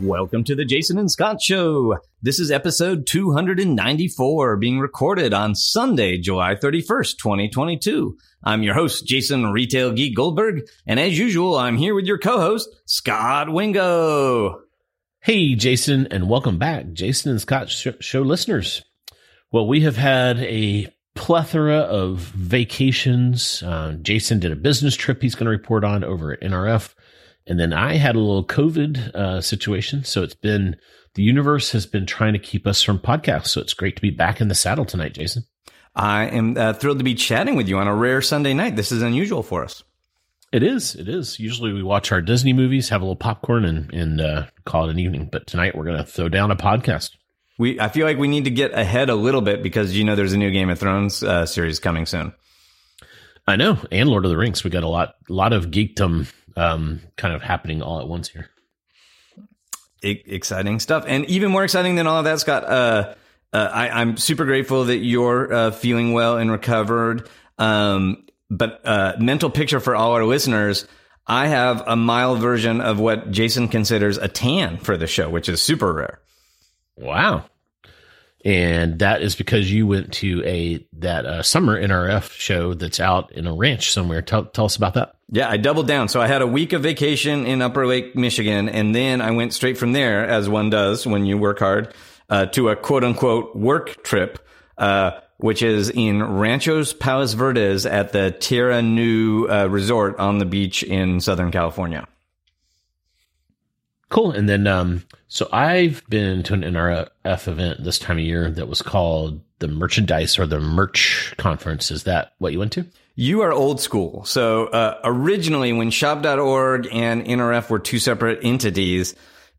[0.00, 1.96] Welcome to the Jason and Scot Show.
[2.20, 8.18] This is episode 294 being recorded on Sunday, July 31st, 2022.
[8.44, 12.68] I'm your host, Jason Retail Geek Goldberg, and as usual, I'm here with your co-host,
[12.84, 14.60] Scot Wingo.
[15.20, 18.84] Hey, Jason, and welcome back, Jason and Scot sh- Show listeners.
[19.50, 23.62] Well, we have had a plethora of vacations.
[23.62, 26.92] Uh, Jason did a business trip he's going to report on over at NRF.
[27.46, 30.04] And then I had a little COVID uh, situation.
[30.04, 30.76] So it's been,
[31.14, 33.48] the universe has been trying to keep us from podcasts.
[33.48, 35.44] So it's great to be back in the saddle tonight, Jason.
[35.94, 38.76] I am uh, thrilled to be chatting with you on a rare Sunday night.
[38.76, 39.82] This is unusual for us.
[40.52, 40.94] It is.
[40.94, 41.40] It is.
[41.40, 44.90] Usually we watch our Disney movies, have a little popcorn, and and uh, call it
[44.90, 45.28] an evening.
[45.30, 47.10] But tonight we're going to throw down a podcast.
[47.58, 50.14] We I feel like we need to get ahead a little bit because you know
[50.14, 52.32] there's a new Game of Thrones uh, series coming soon.
[53.48, 54.62] I know, and Lord of the Rings.
[54.62, 58.48] We got a lot lot of geekdom um, kind of happening all at once here.
[60.02, 62.64] exciting stuff, and even more exciting than all of that, Scot.
[62.64, 63.14] Uh,
[63.52, 67.28] uh, I, am super grateful that you're uh, feeling well and recovered.
[67.58, 70.86] Um, but uh, mental picture for all our listeners.
[71.26, 75.48] I have a mild version of what Jason considers a tan for the show, which
[75.48, 76.20] is super rare.
[76.96, 77.46] Wow.
[78.46, 83.32] And that is because you went to a that uh, summer NRF show that's out
[83.32, 84.22] in a ranch somewhere.
[84.22, 85.16] Tell, tell us about that.
[85.32, 86.06] Yeah, I doubled down.
[86.06, 89.52] So I had a week of vacation in Upper Lake, Michigan, and then I went
[89.52, 91.92] straight from there, as one does when you work hard,
[92.30, 94.38] uh, to a quote unquote work trip,
[94.78, 100.84] uh, which is in Ranchos Palos Verdes at the Terranea uh, Resort on the beach
[100.84, 102.06] in Southern California.
[104.08, 104.30] Cool.
[104.32, 108.68] And then, um, so I've been to an NRF event this time of year that
[108.68, 111.90] was called the Merchandise or the Merch Conference.
[111.90, 112.86] Is that what you went to?
[113.16, 114.24] You are old school.
[114.24, 119.14] So uh, originally, when Shop.org and NRF were two separate entities,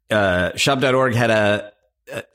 [0.09, 1.73] uh, Shop.org had a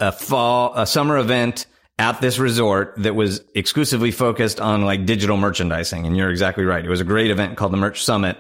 [0.01, 1.67] a fall a summer event
[1.99, 6.07] at this resort that was exclusively focused on like digital merchandising.
[6.07, 6.85] And you're exactly right.
[6.85, 8.39] It was a great event called the Merch Summit.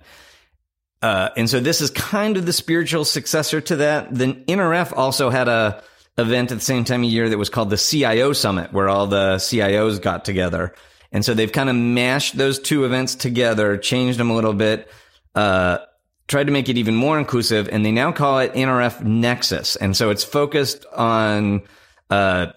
[1.02, 4.14] Uh, and so this is kind of the spiritual successor to that.
[4.14, 5.82] Then NRF also had a
[6.16, 9.06] event at the same time of year that was called the CIO Summit, where all
[9.06, 10.74] the CIOs got together.
[11.10, 14.90] And so they've kind of mashed those two events together, changed them a little bit,
[15.34, 15.78] uh,
[16.28, 19.76] tried to make it even more inclusive, and they now call it NRF Nexus.
[19.76, 21.62] And so it's focused on
[22.08, 22.52] uh,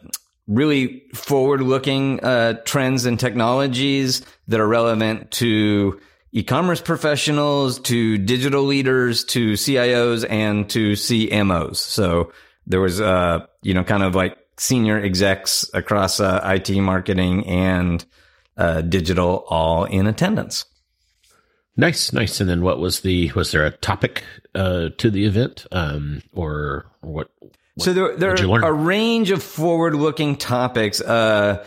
[0.47, 5.99] really forward-looking uh, trends and technologies that are relevant to
[6.35, 11.77] e-commerce professionals, to digital leaders, to CIOs, and to CMOs.
[11.77, 12.33] So
[12.67, 18.03] there was, uh, you know, kind of like senior execs across uh, IT marketing and
[18.57, 20.65] uh, digital all in attendance.
[21.77, 22.41] Nice, nice.
[22.41, 24.23] And then what was the, was there a topic
[24.53, 27.29] uh, to the event um, or what?
[27.39, 30.99] what so there, there are a range of forward looking topics.
[30.99, 31.65] Uh,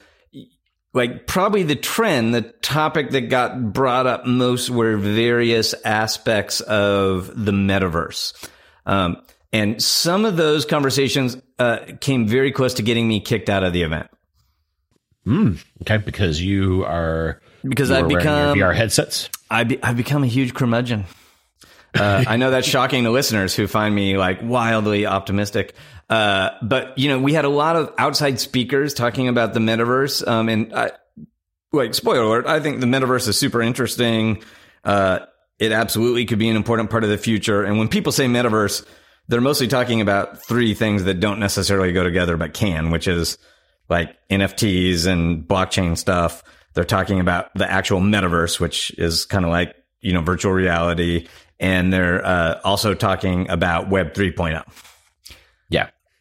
[0.94, 7.26] like probably the trend, the topic that got brought up most were various aspects of
[7.44, 8.48] the metaverse.
[8.86, 9.22] Um,
[9.52, 13.72] and some of those conversations uh, came very close to getting me kicked out of
[13.72, 14.08] the event.
[15.26, 19.28] Mm, okay, because you are because I've become VR headsets.
[19.50, 21.04] I be, I've become a huge curmudgeon.
[21.94, 25.74] Uh, I know that's shocking to listeners who find me like wildly optimistic.
[26.08, 30.26] Uh, but you know, we had a lot of outside speakers talking about the metaverse.
[30.26, 30.92] Um, and I,
[31.72, 34.42] like spoiler alert, I think the metaverse is super interesting.
[34.84, 35.20] Uh,
[35.58, 37.62] it absolutely could be an important part of the future.
[37.64, 38.86] And when people say metaverse,
[39.28, 43.36] they're mostly talking about three things that don't necessarily go together, but can, which is
[43.88, 46.42] like NFTs and blockchain stuff.
[46.74, 51.26] They're talking about the actual metaverse, which is kind of like, you know, virtual reality.
[51.60, 54.64] And they're uh, also talking about Web 3.0.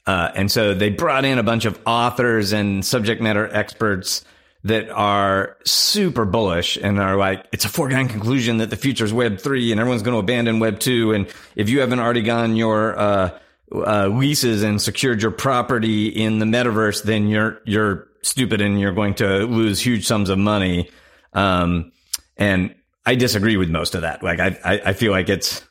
[0.07, 4.23] Uh, and so they brought in a bunch of authors and subject matter experts
[4.63, 9.13] that are super bullish and are like, it's a foregone conclusion that the future is
[9.13, 11.11] Web 3 and everyone's going to abandon Web 2.
[11.11, 13.39] And if you haven't already gone your, uh,
[13.71, 18.93] uh, leases and secured your property in the metaverse, then you're you're stupid and you're
[18.93, 20.89] going to lose huge sums of money.
[21.33, 21.91] Um,
[22.37, 22.75] and
[23.05, 24.23] I disagree with most of that.
[24.23, 25.63] Like I, I, I feel like it's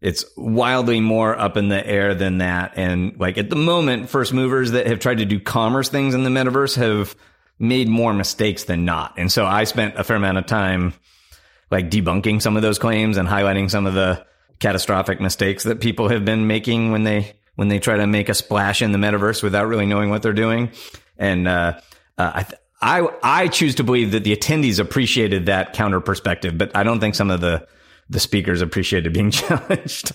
[0.00, 2.74] it's wildly more up in the air than that.
[2.76, 6.22] And like at the moment, first movers that have tried to do commerce things in
[6.22, 7.16] the metaverse have
[7.58, 9.14] made more mistakes than not.
[9.16, 10.92] And so I spent a fair amount of time
[11.70, 14.24] like debunking some of those claims and highlighting some of the
[14.58, 18.34] catastrophic mistakes that people have been making when they when they try to make a
[18.34, 20.70] splash in the metaverse without really knowing what they're doing.
[21.16, 21.80] And uh,
[22.18, 26.58] uh, I, th- I I choose to believe that the attendees appreciated that counter perspective,
[26.58, 27.66] but I don't think some of the
[28.08, 30.12] the speakers appreciated being challenged.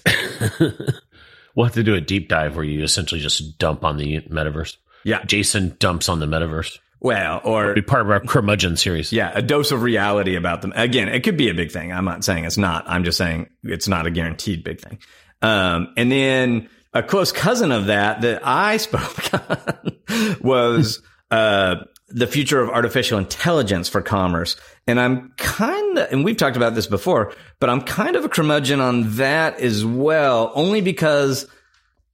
[1.56, 4.78] we'll have to do a deep dive where you essentially just dump on the metaverse.
[5.04, 6.78] Yeah, Jason dumps on the metaverse.
[7.00, 9.12] Well, or It'll be part of our curmudgeon series.
[9.12, 10.72] Yeah, a dose of reality about them.
[10.76, 11.92] Again, it could be a big thing.
[11.92, 12.84] I'm not saying it's not.
[12.88, 15.00] I'm just saying it's not a guaranteed big thing.
[15.42, 21.02] Um, and then a close cousin of that that I spoke on was
[21.32, 21.78] uh,
[22.14, 24.56] the future of artificial intelligence for commerce.
[24.88, 28.30] And I'm kind of, and we've talked about this before, but I'm kind of a
[28.30, 31.48] curmudgeon on that as well, only because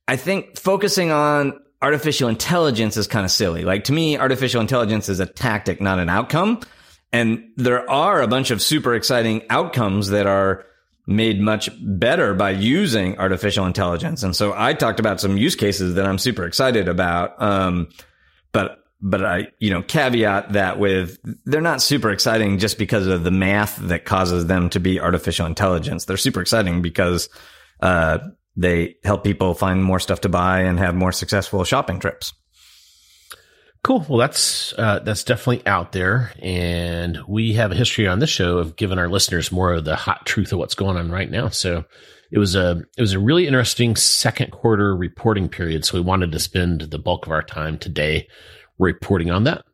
[0.08, 3.64] I think focusing on artificial intelligence is kind of silly.
[3.64, 6.62] Like to me, artificial intelligence is a tactic, not an outcome.
[7.14, 10.66] And there are a bunch of super exciting outcomes that are
[11.06, 14.24] made much better by using artificial intelligence.
[14.24, 17.42] And so I talked about some use cases that I'm super excited about.
[17.42, 17.88] Um,
[18.52, 23.24] but, but I, you know, caveat that with they're not super exciting just because of
[23.24, 26.06] the math that causes them to be artificial intelligence.
[26.06, 27.30] They're super exciting because,
[27.82, 28.20] uh,
[28.58, 32.34] they help people find more stuff to buy and have more successful shopping trips.
[33.84, 34.06] Cool.
[34.10, 38.58] Well, that's uh, that's definitely out there, and we have a history on this show
[38.58, 41.50] of giving our listeners more of the hot truth of what's going on right now.
[41.50, 41.86] So
[42.32, 45.86] it was a it was a really interesting second quarter reporting period.
[45.86, 48.28] So we wanted to spend the bulk of our time today
[48.78, 49.66] reporting on that.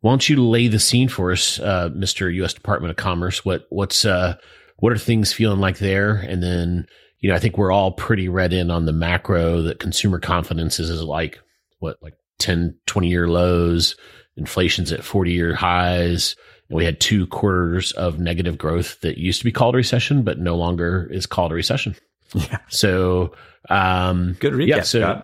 [0.00, 2.32] Why don't you lay the scene for us, uh, Mr.
[2.36, 2.54] U.S.
[2.54, 3.44] Department of Commerce?
[3.44, 4.36] What what's uh,
[4.76, 6.86] what are things feeling like there, and then
[7.20, 10.78] you know, I think we're all pretty read in on the macro that consumer confidence
[10.78, 11.40] is, is like
[11.80, 13.96] what, like 10, 20 year lows.
[14.36, 16.36] Inflation's at 40 year highs.
[16.68, 20.22] And we had two quarters of negative growth that used to be called a recession,
[20.22, 21.96] but no longer is called a recession.
[22.34, 22.58] Yeah.
[22.68, 23.32] So,
[23.70, 24.66] um, good recap.
[24.68, 25.22] Yeah, so,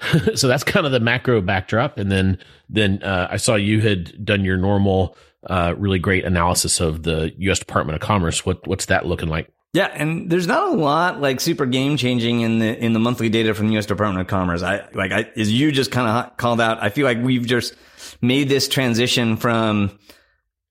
[0.34, 1.98] so that's kind of the macro backdrop.
[1.98, 2.38] And then,
[2.68, 5.16] then, uh, I saw you had done your normal,
[5.48, 7.58] uh, really great analysis of the U.S.
[7.58, 8.44] Department of Commerce.
[8.44, 9.50] What, what's that looking like?
[9.72, 13.28] Yeah, and there's not a lot like super game changing in the in the monthly
[13.28, 13.84] data from the U.S.
[13.84, 14.62] Department of Commerce.
[14.62, 16.82] I like I, as you just kind of called out.
[16.82, 17.74] I feel like we've just
[18.22, 19.98] made this transition from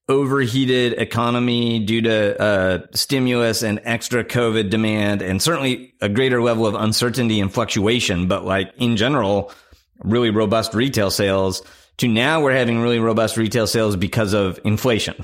[0.07, 6.65] overheated economy due to uh, stimulus and extra COVID demand, and certainly a greater level
[6.65, 8.27] of uncertainty and fluctuation.
[8.27, 9.51] But like in general,
[10.03, 11.61] really robust retail sales.
[11.99, 15.15] To now, we're having really robust retail sales because of inflation.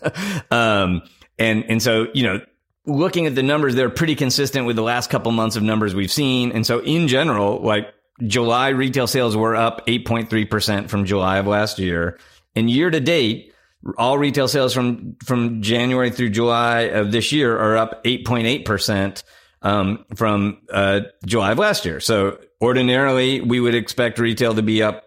[0.50, 1.02] um,
[1.38, 2.40] and and so you know
[2.86, 6.12] looking at the numbers, they're pretty consistent with the last couple months of numbers we've
[6.12, 6.52] seen.
[6.52, 7.92] And so in general, like
[8.26, 12.18] July retail sales were up 8.3% from July of last year.
[12.54, 13.53] And year to date,
[13.96, 19.22] all retail sales from, from January through July of this year are up 8.8%,
[19.62, 22.00] um, from, uh, July of last year.
[22.00, 25.04] So ordinarily we would expect retail to be up,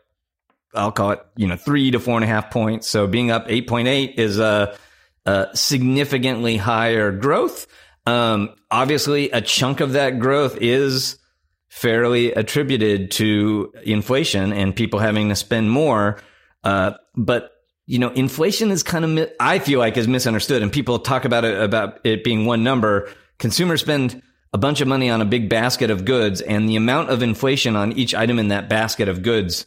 [0.74, 2.88] I'll call it, you know, three to four and a half points.
[2.88, 4.76] So being up 8.8 is, uh,
[5.26, 7.68] uh, significantly higher growth.
[8.06, 11.18] Um, obviously, a chunk of that growth is
[11.68, 16.20] fairly attributed to inflation and people having to spend more.
[16.64, 17.52] Uh, but
[17.88, 21.46] you know, inflation is kind of, I feel like is misunderstood and people talk about
[21.46, 23.10] it, about it being one number.
[23.40, 24.22] Consumers spend
[24.54, 27.78] a bunch of money on a big basket of goods and the amount of inflation
[27.78, 29.66] on each item in that basket of goods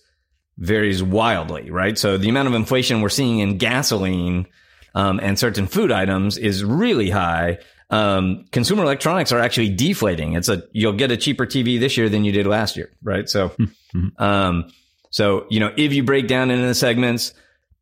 [0.59, 1.99] varies wildly, right?
[1.99, 4.47] So the amount of inflation we're seeing in gasoline
[4.95, 7.59] um, and certain food items is really high.
[7.89, 10.35] Um, consumer electronics are actually deflating.
[10.35, 13.29] It's a you'll get a cheaper TV this year than you did last year, right?
[13.29, 13.49] So,
[13.95, 14.23] mm-hmm.
[14.23, 14.71] um,
[15.11, 17.33] so you know if you break down into the segments,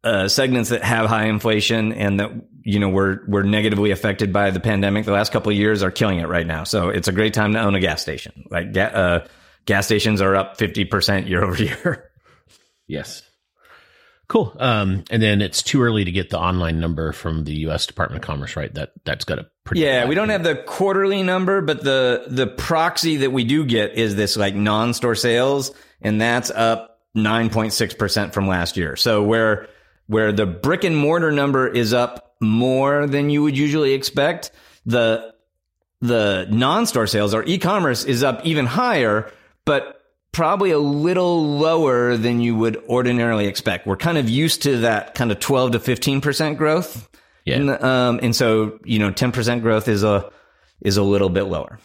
[0.04, 2.30] uh, segments that have high inflation and that
[2.62, 5.90] you know were were negatively affected by the pandemic the last couple of years are
[5.90, 6.64] killing it right now.
[6.64, 8.44] So it's a great time to own a gas station.
[8.50, 9.26] Like ga- uh,
[9.64, 12.04] gas stations are up fifty percent year over year.
[12.90, 13.22] Yes.
[14.28, 14.54] Cool.
[14.58, 17.86] Um, and then it's too early to get the online number from the U.S.
[17.86, 18.72] Department of Commerce, right?
[18.74, 19.80] That that's got a pretty.
[19.80, 23.92] Yeah, we don't have the quarterly number, but the the proxy that we do get
[23.94, 28.96] is this like non-store sales, and that's up nine point six percent from last year.
[28.96, 29.68] So where
[30.08, 34.50] where the brick and mortar number is up more than you would usually expect,
[34.84, 35.34] the
[36.00, 39.30] the non-store sales or e-commerce is up even higher,
[39.64, 39.98] but
[40.32, 43.86] probably a little lower than you would ordinarily expect.
[43.86, 47.08] We're kind of used to that kind of 12 to 15% growth.
[47.44, 47.56] Yeah.
[47.56, 50.30] And, um, and so, you know, 10% growth is a,
[50.80, 51.80] is a little bit lower.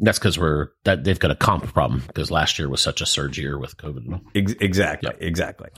[0.00, 3.06] That's because we're that they've got a comp problem because last year was such a
[3.06, 4.20] surge year with COVID.
[4.34, 5.10] Ex- exactly.
[5.12, 5.22] Yep.
[5.22, 5.68] Exactly.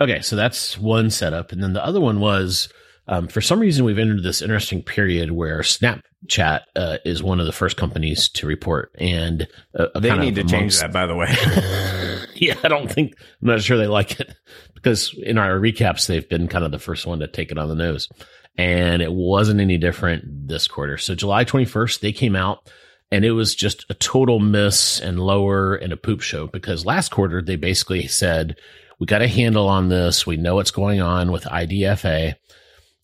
[0.00, 0.20] Okay.
[0.20, 1.52] So that's one setup.
[1.52, 2.68] And then the other one was,
[3.08, 7.46] um, for some reason, we've entered this interesting period where Snapchat uh, is one of
[7.46, 10.92] the first companies to report, and uh, they need to change that.
[10.92, 11.28] By the way,
[12.34, 14.36] yeah, I don't think I'm not sure they like it
[14.74, 17.70] because in our recaps they've been kind of the first one to take it on
[17.70, 18.10] the nose,
[18.58, 20.98] and it wasn't any different this quarter.
[20.98, 22.70] So July 21st, they came out.
[23.10, 27.10] And it was just a total miss and lower and a poop show because last
[27.10, 28.56] quarter they basically said,
[28.98, 30.26] we got a handle on this.
[30.26, 32.34] We know what's going on with IDFA.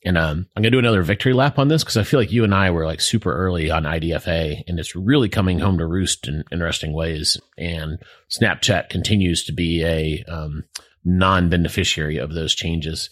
[0.07, 2.33] And um, I'm going to do another victory lap on this because I feel like
[2.33, 5.87] you and I were like super early on IDFA and it's really coming home to
[5.87, 7.41] roost in interesting ways.
[7.57, 7.99] And
[8.29, 10.65] Snapchat continues to be a um,
[11.05, 13.09] non beneficiary of those changes.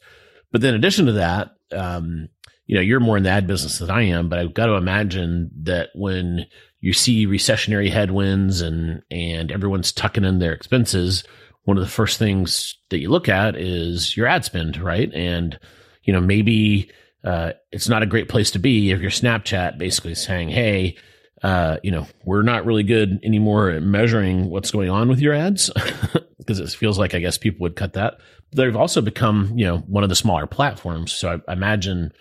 [0.50, 2.28] But then, in addition to that, um,
[2.66, 4.74] you know, you're more in the ad business than I am, but I've got to
[4.74, 6.46] imagine that when
[6.80, 11.24] you see recessionary headwinds and and everyone's tucking in their expenses,
[11.64, 15.12] one of the first things that you look at is your ad spend, right?
[15.14, 15.58] And
[16.04, 16.90] you know, maybe
[17.24, 20.96] uh, it's not a great place to be if your Snapchat basically saying, "Hey,
[21.42, 25.34] uh, you know, we're not really good anymore at measuring what's going on with your
[25.34, 25.70] ads,"
[26.38, 28.18] because it feels like I guess people would cut that.
[28.54, 31.12] They've also become, you know, one of the smaller platforms.
[31.12, 32.12] So I, I imagine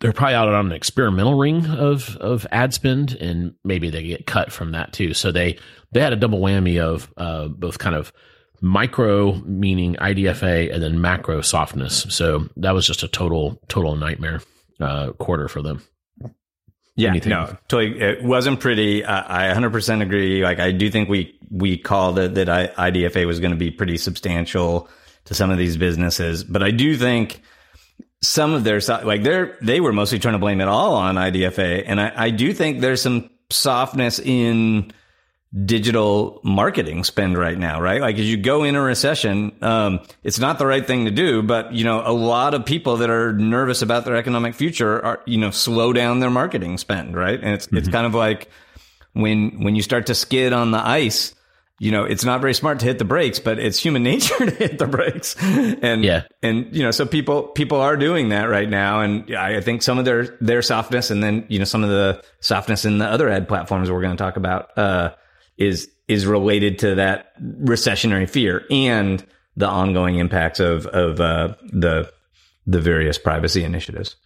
[0.00, 4.26] they're probably out on an experimental ring of of ad spend, and maybe they get
[4.26, 5.14] cut from that too.
[5.14, 5.58] So they
[5.92, 8.12] they had a double whammy of uh, both kind of
[8.62, 12.06] micro meaning IDFA and then macro softness.
[12.10, 14.40] So that was just a total total nightmare
[14.80, 15.82] uh, quarter for them.
[16.96, 17.30] Yeah, Anything?
[17.30, 17.98] no, totally.
[17.98, 19.04] It wasn't pretty.
[19.04, 20.42] I 100% agree.
[20.42, 23.96] Like, I do think we we called it that IDFA was going to be pretty
[23.96, 24.88] substantial
[25.26, 27.42] to some of these businesses, but I do think
[28.22, 31.84] some of their like they're they were mostly trying to blame it all on IDFA,
[31.86, 34.92] and I, I do think there's some softness in
[35.64, 38.00] digital marketing spend right now, right?
[38.00, 41.42] Like as you go in a recession, um, it's not the right thing to do,
[41.42, 45.20] but you know, a lot of people that are nervous about their economic future are,
[45.26, 47.40] you know, slow down their marketing spend, right?
[47.40, 47.78] And it's, mm-hmm.
[47.78, 48.48] it's kind of like
[49.12, 51.34] when, when you start to skid on the ice,
[51.80, 54.50] you know, it's not very smart to hit the brakes, but it's human nature to
[54.54, 55.34] hit the brakes.
[55.40, 56.24] And, yeah.
[56.42, 59.00] and, you know, so people, people are doing that right now.
[59.00, 62.22] And I think some of their, their softness and then, you know, some of the
[62.40, 65.14] softness in the other ad platforms we're going to talk about, uh,
[65.56, 69.24] is is related to that recessionary fear and
[69.56, 72.10] the ongoing impacts of of uh, the
[72.66, 74.16] the various privacy initiatives.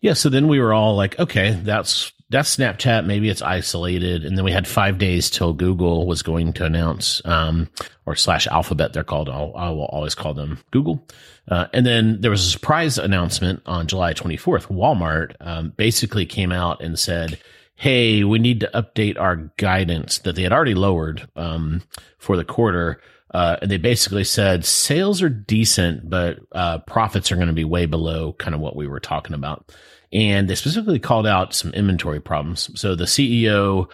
[0.00, 3.06] Yeah, so then we were all like, okay, that's that's Snapchat.
[3.06, 7.22] Maybe it's isolated, and then we had five days till Google was going to announce,
[7.24, 7.68] um,
[8.04, 8.92] or slash Alphabet.
[8.92, 9.28] They're called.
[9.28, 11.06] I'll, I will always call them Google.
[11.48, 14.66] Uh, and then there was a surprise announcement on July 24th.
[14.66, 17.38] Walmart um, basically came out and said,
[17.76, 21.82] hey, we need to update our guidance that they had already lowered um,
[22.18, 23.00] for the quarter.
[23.32, 27.64] Uh, and they basically said sales are decent, but uh, profits are going to be
[27.64, 29.70] way below kind of what we were talking about.
[30.12, 32.70] And they specifically called out some inventory problems.
[32.78, 33.90] So the CEO,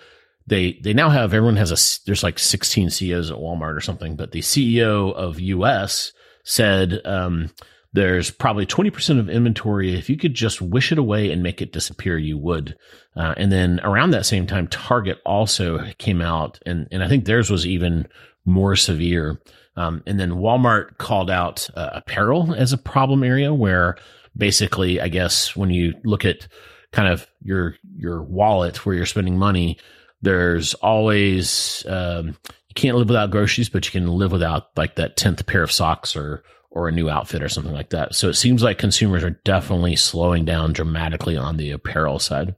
[0.46, 4.16] they they now have everyone has a there's like 16 CEOs at Walmart or something,
[4.16, 6.12] but the CEO of US
[6.44, 7.50] said um,
[7.92, 9.94] there's probably 20% of inventory.
[9.94, 12.76] If you could just wish it away and make it disappear, you would.
[13.14, 17.24] Uh, and then around that same time, Target also came out, and, and I think
[17.24, 18.08] theirs was even
[18.46, 19.40] more severe.
[19.76, 23.96] Um, and then Walmart called out uh, apparel as a problem area where
[24.36, 26.48] basically, I guess, when you look at
[26.92, 29.78] kind of your your wallet where you're spending money,
[30.20, 32.36] there's always um,
[32.68, 35.72] you can't live without groceries, but you can live without like that tenth pair of
[35.72, 38.14] socks or or a new outfit or something like that.
[38.14, 42.56] So it seems like consumers are definitely slowing down dramatically on the apparel side.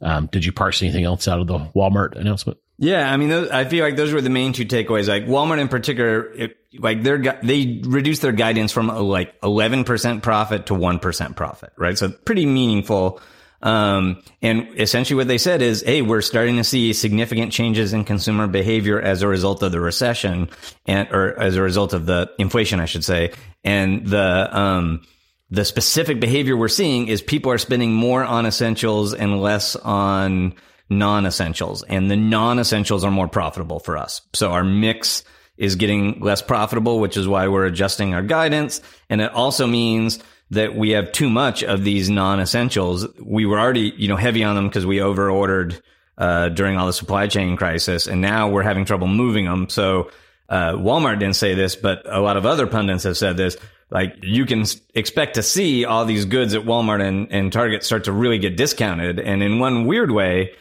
[0.00, 2.58] Um, did you parse anything else out of the Walmart announcement?
[2.78, 5.06] Yeah, I mean, those, I feel like those were the main two takeaways.
[5.06, 10.22] Like Walmart in particular, it, like they're they reduced their guidance from like eleven percent
[10.22, 11.96] profit to one percent profit, right?
[11.96, 13.20] So pretty meaningful.
[13.62, 18.04] Um, and essentially what they said is, Hey, we're starting to see significant changes in
[18.04, 20.50] consumer behavior as a result of the recession
[20.86, 23.32] and, or as a result of the inflation, I should say.
[23.62, 25.02] And the, um,
[25.50, 30.54] the specific behavior we're seeing is people are spending more on essentials and less on
[30.90, 34.22] non-essentials and the non-essentials are more profitable for us.
[34.34, 35.22] So our mix
[35.56, 38.80] is getting less profitable, which is why we're adjusting our guidance.
[39.08, 40.18] And it also means
[40.50, 43.06] that we have too much of these non-essentials.
[43.20, 45.80] We were already, you know, heavy on them because we over ordered,
[46.18, 48.06] uh, during all the supply chain crisis.
[48.06, 49.68] And now we're having trouble moving them.
[49.68, 50.10] So,
[50.48, 53.56] uh, Walmart didn't say this, but a lot of other pundits have said this.
[53.90, 58.04] Like you can expect to see all these goods at Walmart and, and Target start
[58.04, 59.18] to really get discounted.
[59.18, 60.54] And in one weird way,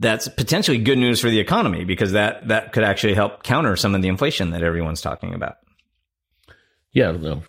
[0.00, 3.94] that's potentially good news for the economy because that, that could actually help counter some
[3.94, 5.56] of the inflation that everyone's talking about.
[6.92, 7.12] Yeah.
[7.12, 7.42] You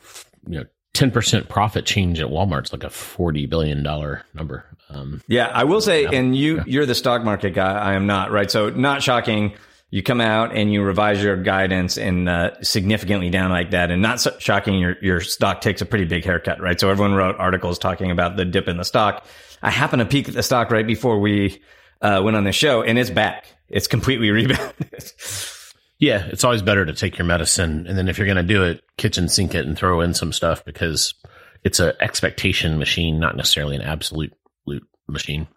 [0.45, 0.63] know,
[0.93, 4.65] 10% profit change at Walmart's like a $40 billion number.
[4.89, 6.11] Um, yeah, I will say, yeah.
[6.13, 6.63] and you, yeah.
[6.65, 7.73] you're the stock market guy.
[7.73, 8.49] I am not, right?
[8.49, 9.53] So not shocking.
[9.91, 14.03] You come out and you revise your guidance and uh, significantly down like that, and
[14.03, 14.77] not so shocking.
[14.77, 16.79] Your your stock takes a pretty big haircut, right?
[16.79, 19.25] So everyone wrote articles talking about the dip in the stock.
[19.63, 21.59] I happened to peek at the stock right before we
[22.01, 23.45] uh, went on the show, and it's back.
[23.67, 25.11] It's completely rebounded.
[25.99, 28.63] Yeah, it's always better to take your medicine, and then if you're going to do
[28.63, 31.13] it, kitchen sink it and throw in some stuff because
[31.63, 34.33] it's an expectation machine, not necessarily an absolute
[34.65, 35.47] loot machine.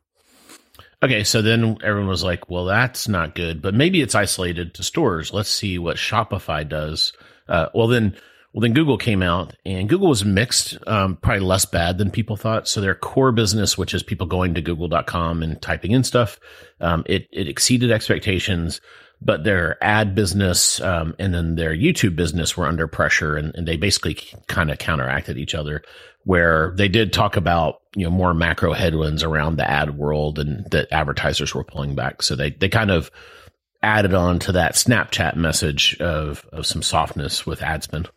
[1.03, 4.83] Okay, so then everyone was like, "Well, that's not good, but maybe it's isolated to
[4.83, 5.33] stores.
[5.33, 7.13] Let's see what Shopify does."
[7.49, 8.17] Uh, well, then,
[8.53, 12.37] well, then Google came out, and Google was mixed, um, probably less bad than people
[12.37, 12.69] thought.
[12.69, 16.39] So their core business, which is people going to Google.com and typing in stuff,
[16.81, 18.81] um, it it exceeded expectations
[19.25, 23.67] but their ad business um, and then their YouTube business were under pressure, and, and
[23.67, 24.19] they basically
[24.49, 25.83] kind of counteracted each other.
[26.25, 30.71] Where they did talk about you know more macro headwinds around the ad world and
[30.71, 33.11] that advertisers were pulling back, so they they kind of
[33.83, 38.09] added on to that Snapchat message of of some softness with ad spend.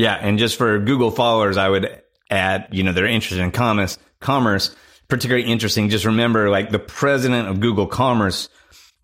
[0.00, 3.98] Yeah, and just for Google followers, I would add, you know, they're interested in commerce,
[4.18, 4.74] commerce,
[5.08, 5.90] particularly interesting.
[5.90, 8.48] Just remember, like the president of Google Commerce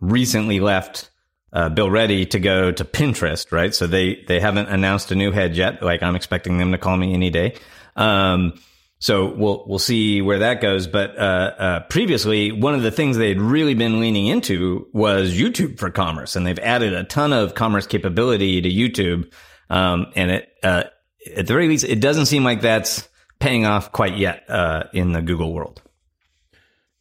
[0.00, 1.10] recently left
[1.52, 3.74] uh, Bill Ready to go to Pinterest, right?
[3.74, 5.82] So they they haven't announced a new head yet.
[5.82, 7.56] Like I'm expecting them to call me any day.
[7.94, 8.54] Um,
[8.98, 10.86] so we'll we'll see where that goes.
[10.86, 15.78] But uh, uh, previously, one of the things they'd really been leaning into was YouTube
[15.78, 19.30] for commerce, and they've added a ton of commerce capability to YouTube.
[19.68, 20.84] Um, and it uh,
[21.36, 23.08] at the very least, it doesn't seem like that's
[23.38, 25.82] paying off quite yet uh, in the Google world.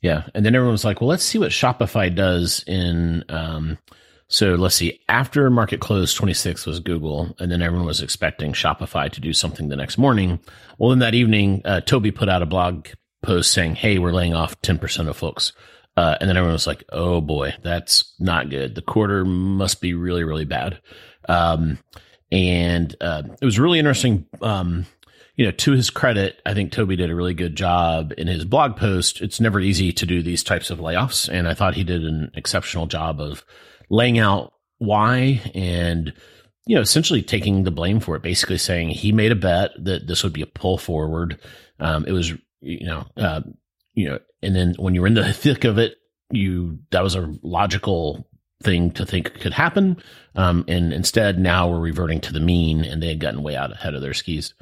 [0.01, 3.77] Yeah, and then everyone was like, "Well, let's see what Shopify does in." Um,
[4.27, 5.01] so let's see.
[5.10, 9.69] After market close, 26 was Google, and then everyone was expecting Shopify to do something
[9.69, 10.39] the next morning.
[10.77, 12.88] Well, in that evening, uh, Tobi put out a blog
[13.24, 15.53] post saying, "Hey, we're laying off 10% of folks."
[15.98, 18.75] Uh, and then everyone was like, "Oh boy, that's not good.
[18.75, 20.82] The quarter must be really, really bad."
[21.28, 21.80] Um,
[22.31, 24.25] and uh, it was really interesting.
[24.41, 24.85] Um,
[25.35, 28.45] you know, to his credit, I think Tobi did a really good job in his
[28.45, 29.21] blog post.
[29.21, 32.31] It's never easy to do these types of layoffs, and I thought he did an
[32.35, 33.43] exceptional job of
[33.89, 36.13] laying out why and
[36.65, 40.07] you know essentially taking the blame for it basically saying he made a bet that
[40.07, 41.39] this would be a pull forward
[41.79, 43.41] um, it was you know uh,
[43.93, 45.95] you know and then when you're in the thick of it
[46.31, 48.27] you that was a logical
[48.63, 49.98] thing to think could happen
[50.36, 53.72] um, and instead now we're reverting to the mean and they had gotten way out
[53.72, 54.54] ahead of their skis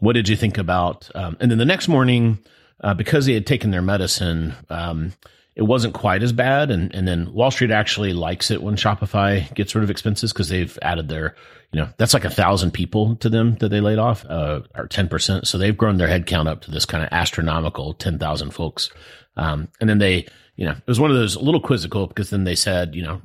[0.00, 2.38] what did you think about um, and then the next morning
[2.80, 5.12] uh, because they had taken their medicine um,
[5.58, 6.70] it wasn't quite as bad.
[6.70, 10.48] And, and then Wall Street actually likes it when Shopify gets rid of expenses because
[10.48, 11.34] they've added their,
[11.72, 14.86] you know, that's like a thousand people to them that they laid off, uh, or
[14.86, 15.46] 10%.
[15.48, 18.90] So they've grown their headcount up to this kind of astronomical 10,000 folks.
[19.36, 22.30] Um, and then they, you know, it was one of those a little quizzical because
[22.30, 23.22] then they said, you know,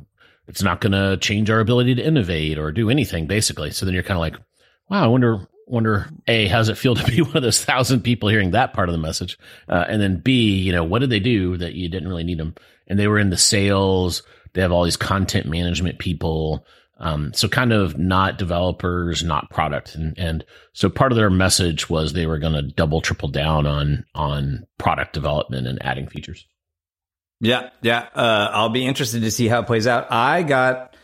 [0.47, 3.71] it's not going to change our ability to innovate or do anything basically.
[3.71, 4.35] So then you're kind of like,
[4.87, 8.29] wow, I wonder wonder a how's it feel to be one of those thousand people
[8.29, 9.39] hearing that part of the message?
[9.67, 12.37] Uh, and then b you know what did they do that you didn't really need
[12.37, 12.53] them
[12.87, 14.21] and they were in the sales.
[14.53, 16.67] They have all these content management people.
[16.99, 19.95] Um, so kind of not developers not product.
[19.95, 23.65] And, and so part of their message was they were going to double triple down
[23.65, 26.45] on on product development and adding features
[27.39, 30.95] yeah yeah uh, i'll be interested to see how it plays out i got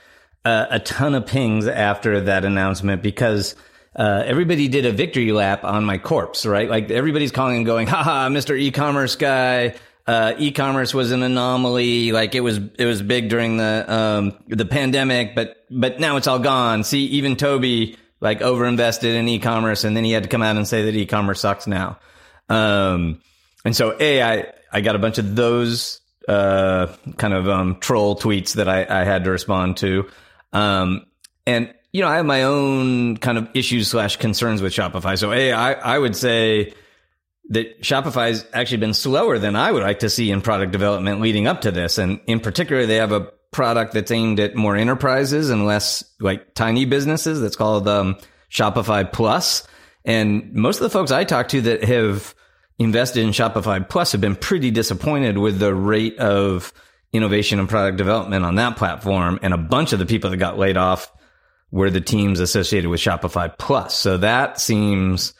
[0.45, 3.55] uh, a ton of pings after that announcement because
[3.95, 6.69] uh, everybody did a victory lap on my corpse, right?
[6.69, 8.57] Like everybody's calling and going, haha, Mr.
[8.57, 9.75] E-commerce guy.
[10.07, 12.11] Uh, e-commerce was an anomaly.
[12.11, 16.27] Like it was, it was big during the, um, the pandemic, but, but now it's
[16.27, 16.83] all gone.
[16.83, 20.67] See, even Tobi, like overinvested in e-commerce and then he had to come out and
[20.67, 21.99] say that e-commerce sucks now.
[22.47, 23.21] Um,
[23.65, 25.98] and so A, I, I got a bunch of those,
[26.29, 30.07] uh, kind of, um, troll tweets that I, I had to respond to.
[30.53, 31.05] Um,
[31.45, 35.17] and you know, I have my own kind of issues slash concerns with Shopify.
[35.17, 36.73] So, a, I, I would say
[37.49, 41.47] that Shopify's actually been slower than I would like to see in product development leading
[41.47, 41.97] up to this.
[41.97, 46.53] And in particular, they have a product that's aimed at more enterprises and less like
[46.53, 47.41] tiny businesses.
[47.41, 48.17] That's called um,
[48.51, 49.67] Shopify Plus.
[50.05, 52.35] And most of the folks I talk to that have
[52.79, 56.73] invested in Shopify Plus have been pretty disappointed with the rate of
[57.11, 59.39] innovation and product development on that platform.
[59.41, 61.11] And a bunch of the people that got laid off
[61.71, 63.93] were the teams associated with Shopify Plus.
[63.95, 65.33] So that seems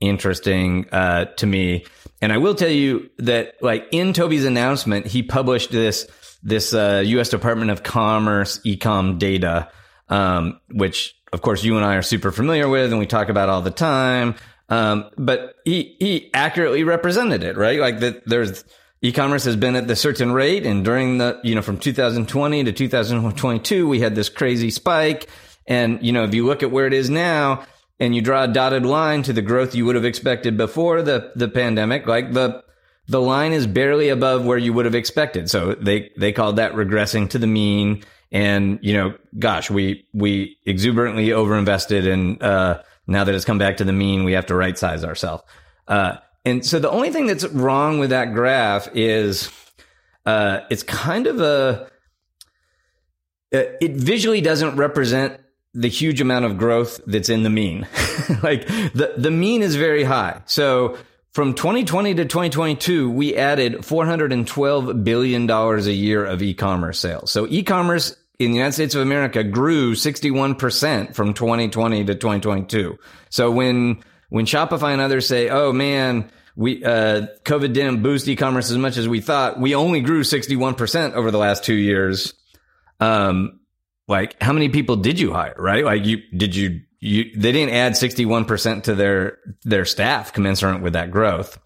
[0.00, 1.84] interesting uh, to me.
[2.22, 6.06] And I will tell you that, like in Tobi's announcement, he published this
[6.42, 7.28] this uh, U.S.
[7.28, 9.68] Department of Commerce ecom data,
[10.08, 13.48] um, which of course you and I are super familiar with, and we talk about
[13.48, 14.36] all the time.
[14.68, 17.78] Um, but he, he accurately represented it, right?
[17.78, 18.64] Like that there's,
[19.02, 20.66] e-commerce has been at the certain rate.
[20.66, 25.28] And during the, you know, from 2020 to 2022, we had this crazy spike.
[25.66, 27.64] And, you know, if you look at where it is now
[27.98, 31.32] and you draw a dotted line to the growth you would have expected before the,
[31.34, 32.62] the pandemic, like the,
[33.08, 35.48] the line is barely above where you would have expected.
[35.50, 38.04] So they, they called that regressing to the mean.
[38.32, 43.78] And, you know, gosh, we, we exuberantly overinvested and, uh, now that it's come back
[43.78, 45.42] to the mean, we have to right size ourselves.
[45.86, 49.50] Uh, and so the only thing that's wrong with that graph is,
[50.24, 51.90] uh, it's kind of a,
[53.54, 55.40] uh, it visually doesn't represent
[55.74, 57.82] the huge amount of growth that's in the mean.
[58.42, 60.40] like the, the mean is very high.
[60.46, 60.96] So
[61.32, 67.30] from 2020 to 2022, we added $412 billion a year of e-commerce sales.
[67.30, 72.98] So e-commerce in the United States of America grew 61% from 2020 to 2022.
[73.30, 78.70] So when, when Shopify and others say, Oh man, we, uh, COVID didn't boost e-commerce
[78.70, 79.58] as much as we thought.
[79.58, 82.34] We only grew 61% over the last two years.
[83.00, 83.60] Um,
[84.08, 85.84] like how many people did you hire, right?
[85.84, 90.94] Like you, did you, you, they didn't add 61% to their, their staff commensurate with
[90.94, 91.58] that growth.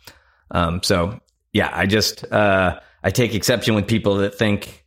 [0.50, 1.20] Um, so
[1.52, 4.85] yeah, I just, uh, I take exception with people that think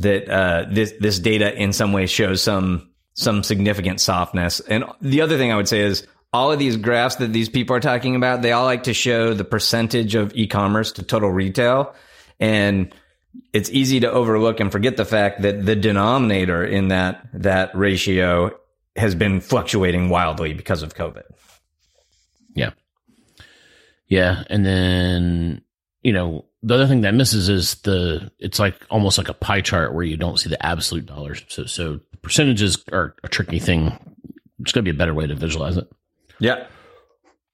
[0.00, 4.60] that, uh, this, this data in some way shows some, some significant softness.
[4.60, 7.74] And the other thing I would say is all of these graphs that these people
[7.76, 11.94] are talking about, they all like to show the percentage of e-commerce to total retail.
[12.38, 12.94] And
[13.52, 18.56] it's easy to overlook and forget the fact that the denominator in that that ratio
[18.96, 21.22] has been fluctuating wildly because of COVID.
[22.54, 22.70] Yeah.
[24.08, 25.62] Yeah, and then
[26.02, 29.60] you know the other thing that misses is the it's like almost like a pie
[29.60, 31.44] chart where you don't see the absolute dollars.
[31.48, 33.98] So so percentages are a tricky thing.
[34.60, 35.90] It's going to be a better way to visualize it.
[36.38, 36.66] Yeah.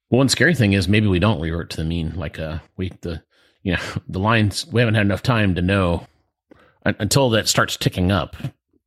[0.09, 2.15] One scary thing is maybe we don't revert to the mean.
[2.17, 3.23] Like uh, we the
[3.67, 6.07] you know, the lines, we haven't had enough time to know
[6.85, 8.37] until that starts ticking up.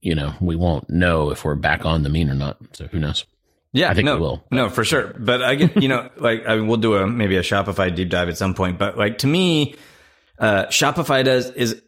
[0.01, 2.57] You know, we won't know if we're back on the mean or not.
[2.71, 3.25] So who knows?
[3.71, 4.43] Yeah, I think no, we will.
[4.51, 5.13] No, for sure.
[5.17, 8.29] But I get, you know, like I we'll do a maybe a Shopify deep dive
[8.29, 8.79] at some point.
[8.79, 9.75] But like to me,
[10.37, 11.81] uh, Shopify does is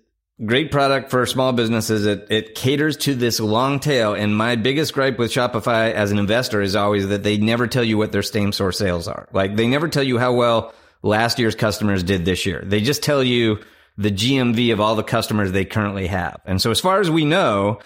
[0.45, 2.05] great product for small businesses.
[2.05, 4.13] It it caters to this long tail.
[4.13, 7.83] And my biggest gripe with Shopify as an investor is always that they never tell
[7.83, 9.27] you what their same store sales are.
[9.33, 12.61] Like they never tell you how well last year's customers did this year.
[12.63, 13.59] They just tell you
[13.97, 16.41] the GMV of all the customers they currently have.
[16.45, 17.79] And so as far as we know,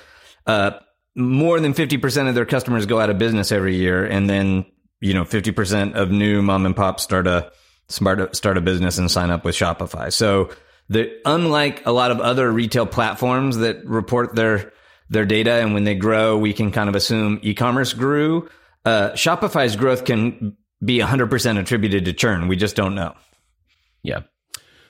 [0.45, 0.71] uh,
[1.15, 4.06] more than 50% of their customers go out of business every year.
[4.06, 4.65] And then,
[4.99, 7.51] you know, 50% of new mom and pop start a,
[7.88, 10.12] start start a business and sign up with Shopify.
[10.12, 10.49] So
[10.89, 14.73] the, unlike a lot of other retail platforms that report their,
[15.10, 18.49] their data and when they grow, we can kind of assume e-commerce grew.
[18.84, 22.47] Uh, Shopify's growth can be 100% attributed to churn.
[22.47, 23.15] We just don't know.
[24.04, 24.21] Yeah.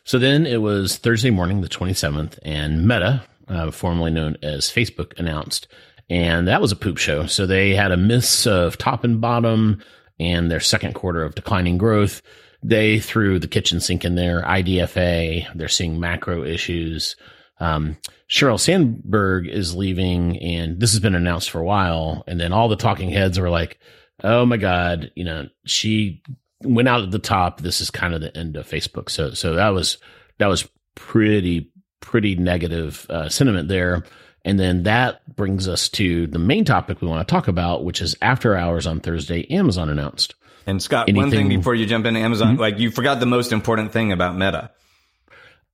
[0.04, 5.18] So then it was Thursday morning, the 27th, and Meta, uh, formerly known as Facebook,
[5.18, 5.68] announced.
[6.10, 7.26] And that was a poop show.
[7.26, 9.82] So they had a miss of top and bottom
[10.20, 12.22] and their second quarter of declining growth.
[12.64, 15.48] They threw the kitchen sink in there, IDFA.
[15.56, 17.16] They're seeing macro issues.
[17.60, 17.98] Um,
[18.30, 22.24] Sheryl Sandberg is leaving, and this has been announced for a while.
[22.28, 23.80] And then all the talking heads were like,
[24.24, 26.24] oh my God, you know, she
[26.64, 27.62] went out at the top.
[27.62, 29.10] This is kind of the end of Facebook.
[29.10, 29.98] So, so that was,
[30.40, 34.04] that was pretty, pretty negative uh, sentiment there.
[34.46, 38.00] And then that brings us to the main topic we want to talk about, which
[38.00, 40.36] is after hours on Thursday, Amazon announced.
[40.68, 42.62] And Scot, Anything, one thing before you jump into Amazon, mm-hmm.
[42.62, 44.72] like you forgot the most important thing about Meta.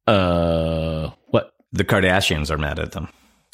[0.07, 1.53] Uh, what?
[1.73, 3.09] The Kardashians are mad at them.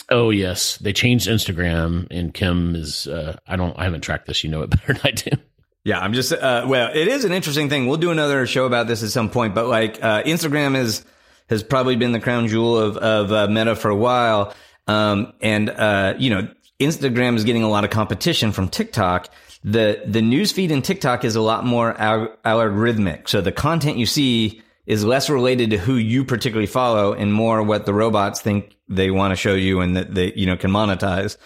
[0.09, 3.07] Oh yes, they changed Instagram, and Kim is.
[3.07, 3.77] Uh, I don't.
[3.77, 4.43] I haven't tracked this.
[4.43, 5.31] You know it better than I do.
[5.83, 6.31] Yeah, I'm just.
[6.31, 7.87] Uh, well, it is an interesting thing.
[7.87, 9.53] We'll do another show about this at some point.
[9.53, 11.03] But like, uh, Instagram is
[11.49, 14.55] has probably been the crown jewel of of uh, Meta for a while.
[14.87, 16.47] Um, and uh, you know,
[16.79, 19.29] Instagram is getting a lot of competition from TikTok.
[19.63, 23.27] The the news feed in TikTok is a lot more algorithmic.
[23.27, 27.61] So the content you see is less related to who you particularly follow and more
[27.61, 30.71] what the robots think they want to show you and that they, you know, can
[30.71, 31.37] monetize.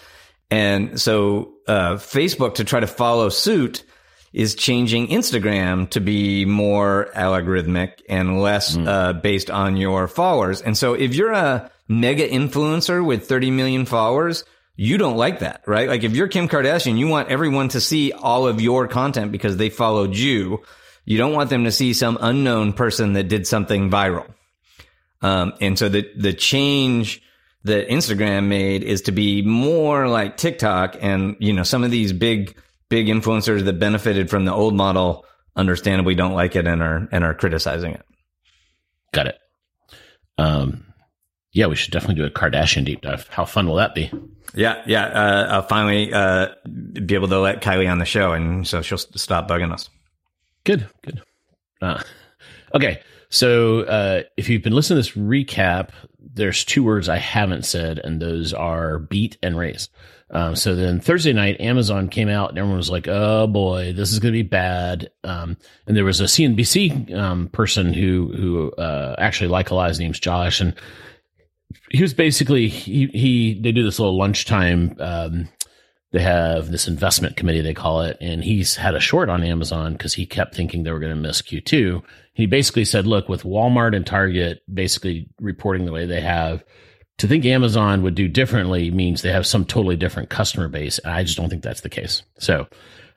[0.50, 3.84] And so, uh, Facebook to try to follow suit
[4.32, 8.86] is changing Instagram to be more algorithmic and less, mm.
[8.86, 10.62] uh, based on your followers.
[10.62, 15.62] And so if you're a mega influencer with 30 million followers, you don't like that,
[15.66, 15.88] right?
[15.88, 19.56] Like if you're Kim Kardashian, you want everyone to see all of your content because
[19.56, 20.62] they followed you.
[21.04, 24.26] You don't want them to see some unknown person that did something viral.
[25.20, 27.22] Um, and so the, the change
[27.64, 32.12] that Instagram made is to be more like TikTok and, you know, some of these
[32.12, 32.56] big,
[32.92, 35.24] big influencers that benefited from the old model
[35.56, 38.02] understandably don't like it and are and are criticizing it.
[39.14, 39.38] Got it.
[40.36, 40.92] Um,
[41.52, 43.26] yeah, we should definitely do a Kardashian deep dive.
[43.28, 44.12] How fun will that be?
[44.54, 45.06] Yeah, yeah.
[45.06, 48.98] Uh, I'll finally uh, be able to let Kylie on the show, and so she'll
[48.98, 49.88] stop bugging us.
[50.64, 51.22] Good, good.
[51.80, 52.02] Uh,
[52.74, 53.00] okay,
[53.30, 55.92] so uh, if you've been listening to this recap,
[56.34, 59.88] there's two words I haven't said, and those are beat and raise.
[60.30, 64.12] Um, so then Thursday night, Amazon came out and everyone was like, "Oh boy, this
[64.12, 68.72] is going to be bad." Um, and there was a CNBC um, person who who
[68.72, 69.90] uh, actually like a lot.
[69.90, 70.74] His name's Josh, and
[71.90, 74.96] he was basically he he they do this little lunchtime.
[74.98, 75.48] Um,
[76.12, 79.92] they have this investment committee they call it, and he's had a short on Amazon
[79.92, 82.02] because he kept thinking they were going to miss Q two.
[82.32, 86.64] He basically said, "Look, with Walmart and Target basically reporting the way they have."
[87.18, 90.98] to think Amazon would do differently means they have some totally different customer base.
[90.98, 92.22] And I just don't think that's the case.
[92.38, 92.66] So,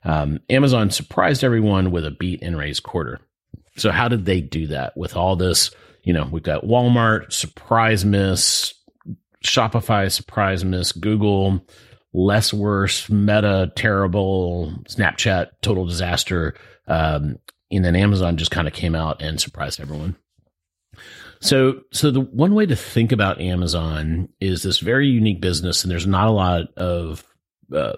[0.04, 3.20] um, Amazon surprised everyone with a beat and raise quarter.
[3.76, 5.72] So, how did they do that with all this?
[6.04, 8.74] You know, we've got Walmart, surprise miss,
[9.44, 11.66] Shopify, surprise miss, Google,
[12.12, 16.54] less worse, Meta, terrible, Snapchat, total disaster.
[16.86, 17.38] Um,
[17.70, 20.16] and then Amazon just kind of came out and surprised everyone.
[21.40, 25.90] So, so the one way to think about Amazon is this very unique business, and
[25.90, 27.24] there's not a lot of,
[27.74, 27.94] uh,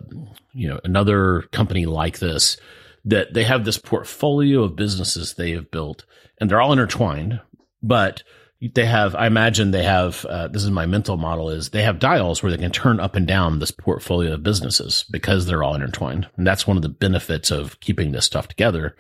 [0.52, 2.56] you know, another company like this
[3.04, 6.04] that they have this portfolio of businesses they have built,
[6.40, 7.40] and they're all intertwined.
[7.80, 8.24] But
[8.60, 10.24] they have, I imagine they have.
[10.24, 13.14] Uh, this is my mental model: is they have dials where they can turn up
[13.14, 16.88] and down this portfolio of businesses because they're all intertwined, and that's one of the
[16.88, 18.96] benefits of keeping this stuff together.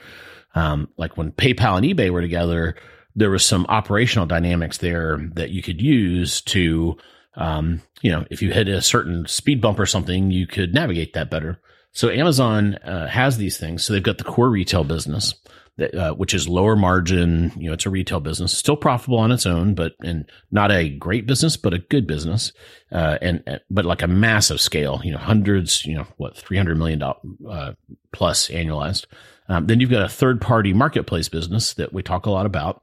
[0.54, 2.74] Um, like when PayPal and eBay were together
[3.18, 6.96] there was some operational dynamics there that you could use to,
[7.34, 11.14] um, you know, if you hit a certain speed bump or something, you could navigate
[11.14, 11.60] that better.
[11.90, 13.84] So Amazon uh, has these things.
[13.84, 15.34] So they've got the core retail business,
[15.78, 17.50] that, uh, which is lower margin.
[17.56, 20.88] You know, it's a retail business, still profitable on its own, but and not a
[20.88, 22.52] great business, but a good business,
[22.92, 25.00] uh, and uh, but like a massive scale.
[25.02, 25.84] You know, hundreds.
[25.84, 27.72] You know, what three hundred million dollars uh,
[28.12, 29.06] plus annualized.
[29.48, 32.82] Um, then you've got a third party marketplace business that we talk a lot about,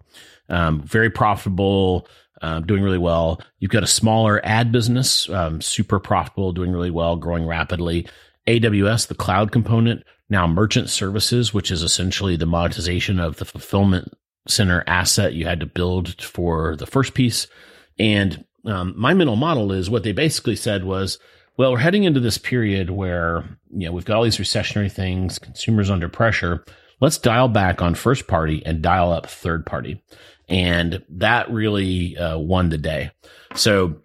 [0.49, 2.07] um, very profitable,
[2.41, 3.39] um, doing really well.
[3.59, 8.07] You've got a smaller ad business, um, super profitable, doing really well, growing rapidly.
[8.47, 14.13] AWS, the cloud component, now merchant services, which is essentially the monetization of the fulfillment
[14.47, 17.47] center asset you had to build for the first piece.
[17.97, 21.19] And um, my mental model is what they basically said was,
[21.57, 25.39] well, we're heading into this period where, you know, we've got all these recessionary things,
[25.39, 26.65] consumers under pressure.
[26.99, 30.01] Let's dial back on first party and dial up third party.
[30.49, 33.11] And that really uh, won the day.
[33.55, 34.01] So,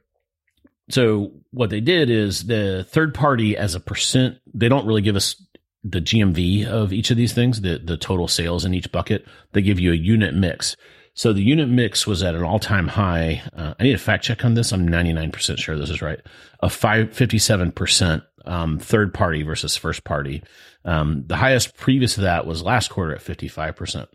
[0.91, 5.17] so what they did is the third party as a percent, they don't really give
[5.17, 5.43] us
[5.83, 9.27] the GMV of each of these things, the, the total sales in each bucket.
[9.53, 10.77] They give you a unit mix.
[11.15, 13.43] So the unit mix was at an all time high.
[13.55, 14.73] Uh, I need a fact check on this.
[14.73, 16.21] I'm 99% sure this is right.
[16.61, 20.43] Of 57% um, third party versus first party.
[20.85, 24.07] Um, the highest previous to that was last quarter at 55%.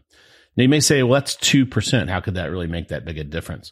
[0.58, 2.10] Now you may say, well, that's 2%.
[2.10, 3.72] How could that really make that big a difference?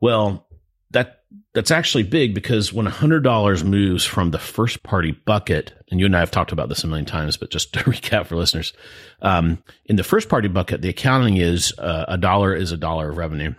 [0.00, 0.46] Well,
[0.92, 1.22] that
[1.54, 6.16] that's actually big because when $100 moves from the first party bucket, and you and
[6.16, 8.72] I have talked about this a million times, but just to recap for listeners,
[9.20, 13.10] um, in the first party bucket, the accounting is uh, a dollar is a dollar
[13.10, 13.54] of revenue.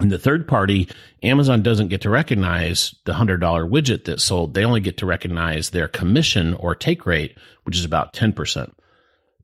[0.00, 0.88] In the third party,
[1.22, 4.54] Amazon doesn't get to recognize the $100 widget that sold.
[4.54, 8.72] They only get to recognize their commission or take rate, which is about 10%.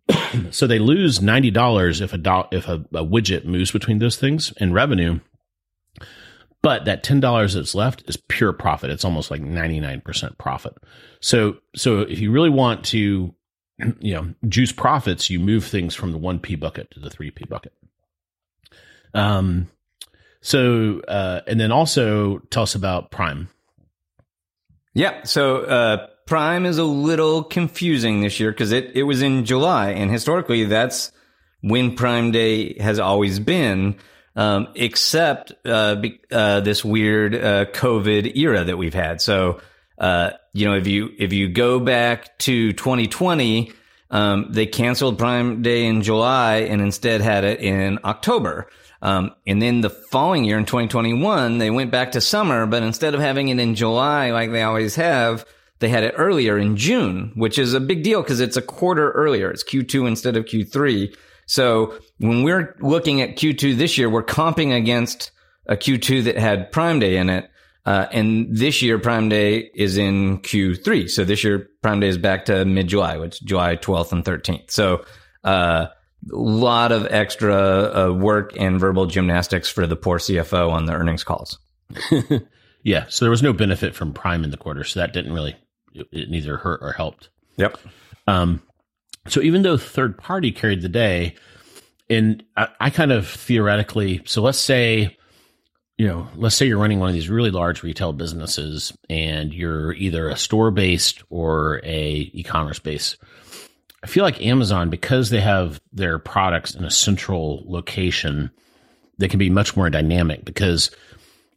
[0.51, 4.53] so they lose $90 if a, do- if a, a widget moves between those things
[4.59, 5.21] in revenue
[6.67, 8.91] but that $10 that's left is pure profit.
[8.91, 10.75] It's almost like 99% profit.
[11.21, 13.33] So, so if you really want to,
[14.01, 17.73] you know, juice profits, you move things from the 1P bucket to the 3P bucket.
[19.15, 19.69] Um,
[20.41, 23.49] so, uh, and then also tell us about Prime.
[24.93, 25.23] Yeah.
[25.23, 29.91] So, uh, Prime is a little confusing this year because it, it was in July
[29.91, 31.13] and historically that's
[31.61, 33.95] when Prime Day has always been
[34.37, 39.21] um, except uh, be, uh, this weird uh, COVID era that we've had.
[39.21, 39.61] So,
[39.99, 43.73] uh, you know, if you if you go back to 2020,
[44.11, 48.69] um, they canceled Prime Day in July and instead had it in October.
[49.03, 53.15] Um, and then the following year in 2021, they went back to summer, but instead
[53.15, 55.45] of having it in July like they always have,
[55.79, 59.13] they had it earlier in June, which is a big deal because it's a quarter
[59.13, 59.51] earlier.
[59.51, 61.15] It's Q2 instead of Q3.
[61.47, 65.31] So when we're looking at Q2 this year, we're comping against
[65.67, 67.51] a Q2 that had Prime Day in it.
[67.85, 71.09] Uh, and this year, Prime Day is in Q3.
[71.09, 74.25] So this year, Prime Day is back to mid July, which is July 12th and
[74.25, 74.73] 13th.
[74.73, 75.05] So,
[75.45, 75.87] uh,
[76.33, 80.93] a lot of extra uh, work and verbal gymnastics for the poor CFO on the
[80.93, 81.59] earnings calls.
[82.83, 83.07] yeah.
[83.09, 84.83] So there was no benefit from Prime in the quarter.
[84.83, 85.55] So that didn't really,
[85.95, 87.29] it, it neither hurt or helped.
[87.59, 87.79] Yep.
[88.27, 88.61] Um,
[89.29, 91.35] so even though third party carried the day,
[92.09, 95.17] and I, I kind of theoretically, so let's say,
[95.99, 99.93] you know, let's say you're running one of these really large retail businesses and you're
[99.95, 103.17] either a store based or a e-commerce based.
[104.03, 108.51] I feel like Amazon, because they have their products in a central location,
[109.19, 110.91] they can be much more dynamic because,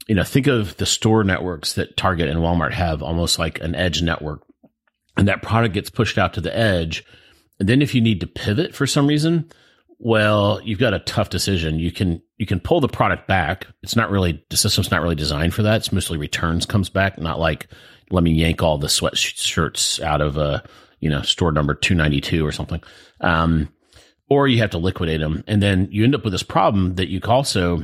[0.08, 3.76] you know, think of the store networks that Target and Walmart have almost like an
[3.76, 4.42] edge network.
[5.18, 7.04] And that product gets pushed out to the edge.
[7.60, 9.52] And then if you need to pivot for some reason,
[10.00, 11.78] well, you've got a tough decision.
[11.78, 13.68] You can you can pull the product back.
[13.84, 15.78] It's not really the system's not really designed for that.
[15.78, 17.68] It's mostly returns comes back, not like
[18.10, 20.64] let me yank all the sweatshirts out of a
[21.02, 22.82] you know store number two ninety two or something.
[23.20, 23.70] Um,
[24.30, 27.10] or you have to liquidate them, and then you end up with this problem that
[27.10, 27.84] you also,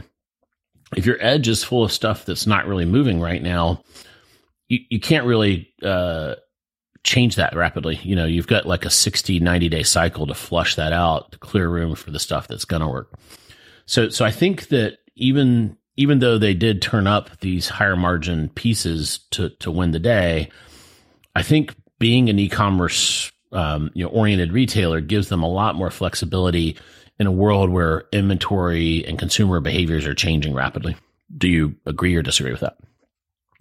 [0.96, 3.84] if your edge is full of stuff that's not really moving right now,
[4.70, 6.36] you you can't really uh,
[7.06, 8.00] change that rapidly.
[8.04, 11.38] You know, you've got like a 60, 90 day cycle to flush that out to
[11.38, 13.14] clear room for the stuff that's going to work.
[13.86, 18.50] So, so I think that even, even though they did turn up these higher margin
[18.50, 20.50] pieces to, to win the day,
[21.36, 25.92] I think being an e-commerce, um, you know, oriented retailer gives them a lot more
[25.92, 26.76] flexibility
[27.20, 30.98] in a world where inventory and consumer behaviors are changing rapidly.
[31.38, 32.78] Do you agree or disagree with that?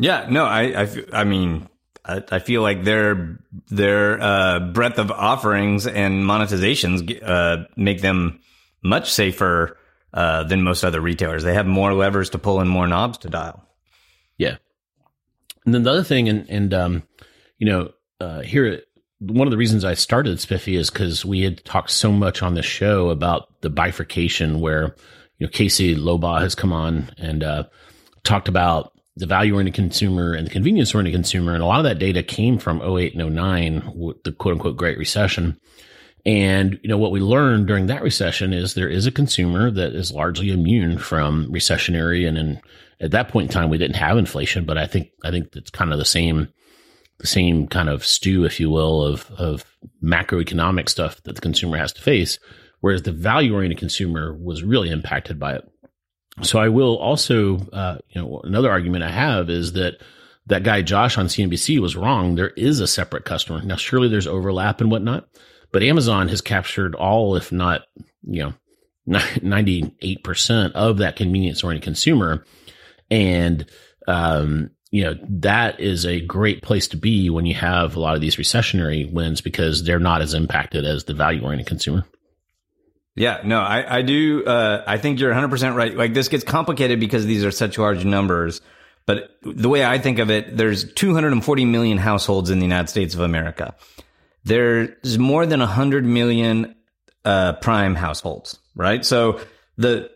[0.01, 1.69] Yeah, no, I, I, I mean,
[2.05, 3.39] I, I feel like their
[3.69, 8.41] their uh, breadth of offerings and monetizations uh, make them
[8.83, 9.79] much safer
[10.13, 11.43] uh, than most other retailers.
[11.43, 13.67] They have more levers to pull and more knobs to dial.
[14.37, 14.57] Yeah,
[15.65, 17.03] and then the other thing, and and um,
[17.59, 17.91] you know,
[18.21, 18.83] uh, here
[19.21, 22.55] one of the reasons I started Spiffy is because we had talked so much on
[22.55, 24.95] the show about the bifurcation where
[25.39, 27.65] you know Kasey Lobaugh has come on and uh,
[28.23, 31.55] talked about the value oriented consumer and the convenience oriented consumer.
[31.55, 34.99] And a lot of that data came from 08 and 09, the quote unquote Great
[34.99, 35.59] Recession.
[36.27, 39.95] And, you know, what we learned during that recession is there is a consumer that
[39.95, 42.27] is largely immune from recessionary.
[42.27, 42.61] And in,
[42.99, 45.71] at that point in time, we didn't have inflation, but I think, I think it's
[45.71, 46.49] kind of the same,
[47.19, 49.65] the same kind of stew, if you will, of, of
[50.03, 52.39] macroeconomic stuff that the consumer has to face.
[52.81, 55.71] Whereas the value oriented consumer was really impacted by it.
[56.43, 60.01] So I will also, uh, you know, another argument I have is that
[60.47, 62.35] that guy Josh on CNBC was wrong.
[62.35, 63.63] There is a separate customer.
[63.63, 65.29] Now, surely there's overlap and whatnot,
[65.73, 67.83] but Amazon has captured all, if not,
[68.23, 68.55] you know,
[69.09, 72.45] 98% of that convenience oriented consumer.
[73.11, 73.67] And,
[74.09, 78.15] um, you know, that is a great place to be when you have a lot
[78.15, 82.05] of these recessionary wins because they're not as impacted as the value oriented consumer.
[83.17, 84.45] Yeah, no, I, I do.
[84.45, 85.97] Uh, I think you're 100% right.
[85.97, 88.61] Like this gets complicated because these are such large numbers.
[89.07, 93.15] But the way I think of it, there's 240 million households in the United States
[93.15, 93.75] of America.
[94.45, 96.75] There's more than 100 million
[97.25, 99.05] uh, prime households, right?
[99.05, 99.41] So
[99.77, 100.11] the,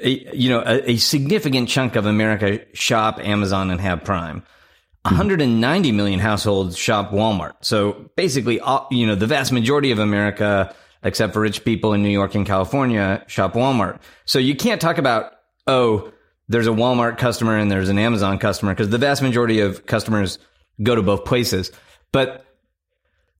[0.00, 4.42] a, you know, a, a, significant chunk of America shop Amazon and have Prime.
[5.02, 7.54] 190 million households shop Walmart.
[7.62, 8.60] So basically,
[8.90, 12.46] you know, the vast majority of America except for rich people in New York and
[12.46, 14.00] California shop Walmart.
[14.24, 15.32] So you can't talk about,
[15.66, 16.12] oh,
[16.48, 20.38] there's a Walmart customer and there's an Amazon customer because the vast majority of customers
[20.82, 21.70] go to both places.
[22.12, 22.44] But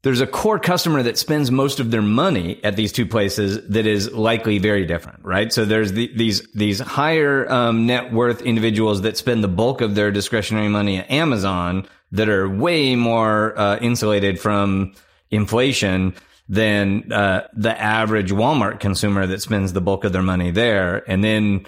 [0.02, 3.86] there's a core customer that spends most of their money at these two places that
[3.86, 5.52] is likely very different, right?
[5.52, 9.94] So there's the, these these higher um, net worth individuals that spend the bulk of
[9.94, 14.94] their discretionary money at Amazon that are way more uh, insulated from
[15.30, 16.14] inflation
[16.50, 21.08] than uh, the average Walmart consumer that spends the bulk of their money there.
[21.08, 21.66] And then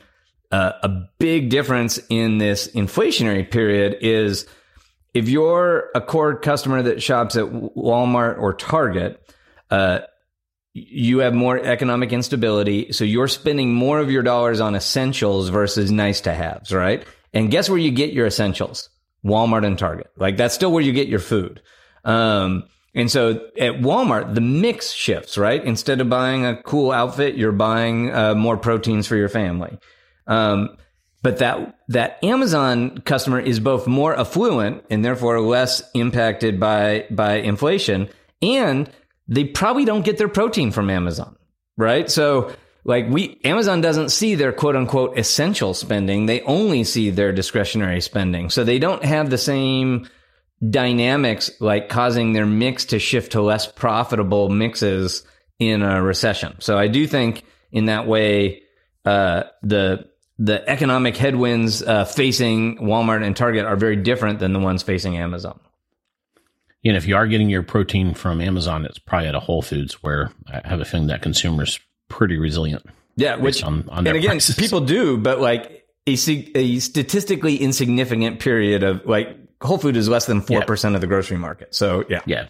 [0.50, 0.88] uh, a
[1.20, 4.44] big difference in this inflationary period is
[5.14, 9.24] if you're a core customer that shops at Walmart or Target,
[9.70, 10.00] uh,
[10.74, 12.90] you have more economic instability.
[12.90, 17.06] So you're spending more of your dollars on essentials versus nice to haves, right?
[17.32, 18.90] And guess where you get your essentials?
[19.24, 20.10] Walmart and Target.
[20.16, 21.62] Like that's still where you get your food.
[22.04, 22.64] Um,
[22.94, 25.64] and so at Walmart, the mix shifts, right?
[25.64, 29.78] Instead of buying a cool outfit, you're buying uh, more proteins for your family.
[30.26, 30.76] Um,
[31.22, 37.34] but that that Amazon customer is both more affluent and therefore less impacted by by
[37.36, 38.08] inflation,
[38.42, 38.90] and
[39.28, 41.36] they probably don't get their protein from Amazon,
[41.78, 42.10] right?
[42.10, 42.52] So
[42.84, 48.00] like we Amazon doesn't see their quote unquote essential spending; they only see their discretionary
[48.00, 48.50] spending.
[48.50, 50.08] So they don't have the same
[50.68, 55.24] dynamics like causing their mix to shift to less profitable mixes
[55.58, 56.56] in a recession.
[56.60, 58.62] So I do think in that way,
[59.04, 60.08] uh, the
[60.38, 65.16] the economic headwinds uh, facing Walmart and Target are very different than the ones facing
[65.16, 65.60] Amazon.
[66.84, 70.02] And if you are getting your protein from Amazon, it's probably at a Whole Foods
[70.02, 72.84] where I have a feeling that consumers pretty resilient.
[73.14, 74.56] Yeah, which on, on and again, prices.
[74.56, 76.12] people do, but like a,
[76.56, 80.64] a statistically insignificant period of like Whole Food is less than four yeah.
[80.64, 81.74] percent of the grocery market.
[81.74, 82.48] So yeah, yeah.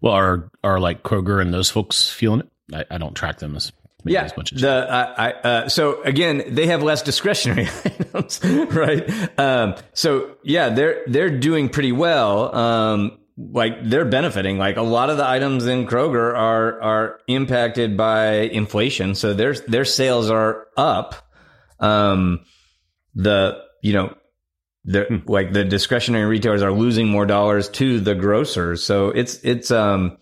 [0.00, 2.48] Well, are are like Kroger and those folks feeling it?
[2.72, 3.72] I, I don't track them as
[4.04, 8.40] yeah, as much as the uh, I, uh, so again they have less discretionary items,
[8.44, 9.38] right?
[9.38, 12.54] Um, so yeah, they're they're doing pretty well.
[12.54, 14.58] Um, like they're benefiting.
[14.58, 19.54] Like a lot of the items in Kroger are are impacted by inflation, so their
[19.54, 21.14] their sales are up.
[21.80, 22.44] Um,
[23.14, 24.14] the you know
[24.86, 25.30] the hmm.
[25.30, 28.82] like the discretionary retailers are losing more dollars to the grocers.
[28.82, 30.16] So it's it's um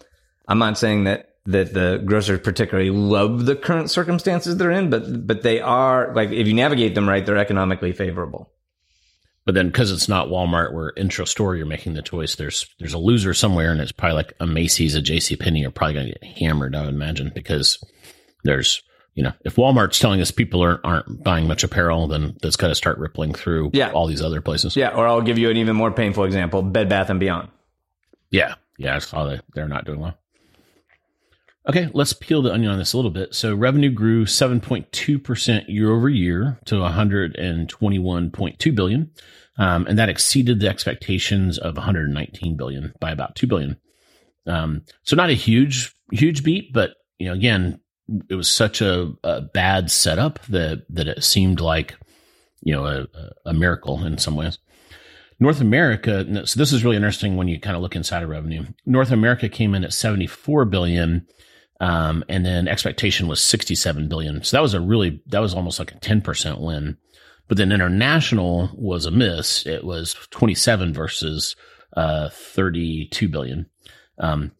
[0.48, 5.26] I'm not saying that that the grocers particularly love the current circumstances they're in, but
[5.26, 8.50] but they are like if you navigate them right, they're economically favorable.
[9.44, 12.94] But then because it's not Walmart where intra store you're making the choice, there's there's
[12.94, 16.06] a loser somewhere and it's probably like a Macy's, a JC Penney are probably gonna
[16.06, 17.78] get hammered, I would imagine, because
[18.42, 18.82] there's
[19.14, 22.68] you know, if Walmart's telling us people aren't, aren't buying much apparel, then that's got
[22.68, 23.92] to start rippling through yeah.
[23.92, 24.76] all these other places.
[24.76, 24.94] Yeah.
[24.94, 27.48] Or I'll give you an even more painful example Bed Bath and Beyond.
[28.30, 28.54] Yeah.
[28.76, 28.96] Yeah.
[28.96, 30.18] I saw that they're not doing well.
[31.66, 33.34] Okay, let's peel the onion on this a little bit.
[33.34, 39.10] So revenue grew 7.2% year over year to 121.2 billion.
[39.56, 43.78] Um, and that exceeded the expectations of 119 billion by about 2 billion.
[44.46, 47.80] Um, so not a huge, huge beat, but you know, again,
[48.28, 51.96] it was such a, a bad setup that, that it seemed like,
[52.62, 53.06] you know, a,
[53.46, 54.58] a miracle in some ways.
[55.40, 58.64] North America, so this is really interesting when you kind of look inside of revenue.
[58.86, 61.26] North America came in at 74 billion
[61.80, 64.42] um, and then expectation was 67 billion.
[64.44, 66.96] So that was a really, that was almost like a 10% win.
[67.48, 69.66] But then international was a miss.
[69.66, 71.56] It was 27 versus,
[71.96, 73.66] uh, 32 billion.
[74.18, 74.52] Um,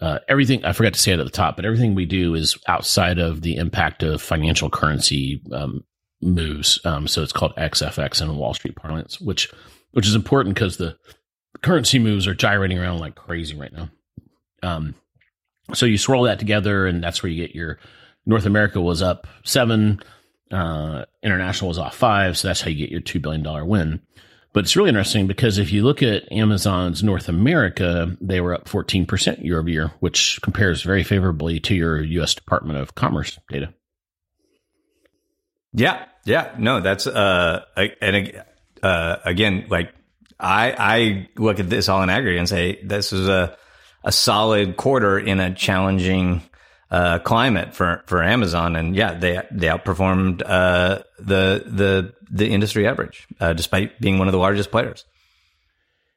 [0.00, 2.56] uh, everything, I forgot to say it at the top, but everything we do is
[2.68, 5.84] outside of the impact of financial currency, um,
[6.20, 6.80] moves.
[6.84, 9.50] Um, so it's called XFX in Wall Street parlance, which,
[9.92, 10.96] which is important because the
[11.62, 13.90] currency moves are gyrating around like crazy right now.
[14.62, 14.94] Um,
[15.74, 17.78] so you swirl that together, and that's where you get your
[18.26, 20.00] North America was up seven,
[20.50, 22.38] uh, international was off five.
[22.38, 24.00] So that's how you get your $2 billion win.
[24.58, 28.64] But it's really interesting because if you look at Amazon's North America, they were up
[28.64, 33.72] 14% year over year, which compares very favorably to your US Department of Commerce data.
[35.72, 36.04] Yeah.
[36.24, 36.56] Yeah.
[36.58, 37.66] No, that's, uh,
[38.02, 38.42] and,
[38.82, 39.94] uh, again, like
[40.40, 43.56] I, I look at this all in aggregate and say, this is a,
[44.02, 46.42] a solid quarter in a challenging
[46.90, 52.86] uh, climate for for Amazon, and yeah, they they outperformed uh, the the the industry
[52.86, 55.04] average uh, despite being one of the largest players.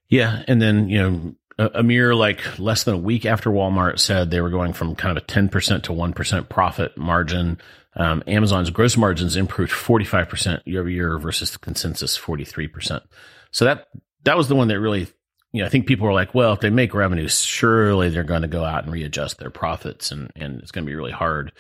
[0.08, 4.32] Yeah, and then you know a, mere like less than a week after Walmart said
[4.32, 7.60] they were going from kind of a ten percent to one percent profit margin.
[7.96, 12.46] Um, Amazon's gross margins improved forty five percent year over year versus the consensus forty
[12.46, 13.04] three percent.
[13.52, 13.88] So that
[14.24, 15.08] that was the one that really
[15.52, 18.44] you know, I think people were like, well, if they make revenue, surely they're going
[18.44, 21.52] to go out and readjust their profits and, and it's going to be really hard.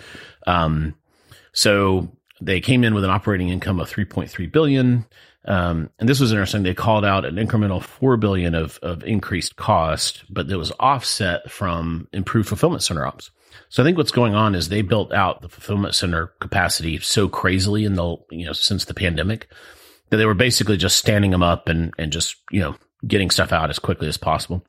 [0.47, 0.95] Um,
[1.53, 5.05] so they came in with an operating income of 3.3 billion.
[5.45, 6.63] Um, and this was interesting.
[6.63, 11.51] They called out an incremental 4 billion of, of increased cost, but that was offset
[11.51, 13.31] from improved fulfillment center ops.
[13.69, 17.27] So I think what's going on is they built out the fulfillment center capacity so
[17.27, 19.47] crazily in the, you know, since the pandemic
[20.09, 22.75] that they were basically just standing them up and, and just, you know,
[23.05, 24.63] getting stuff out as quickly as possible.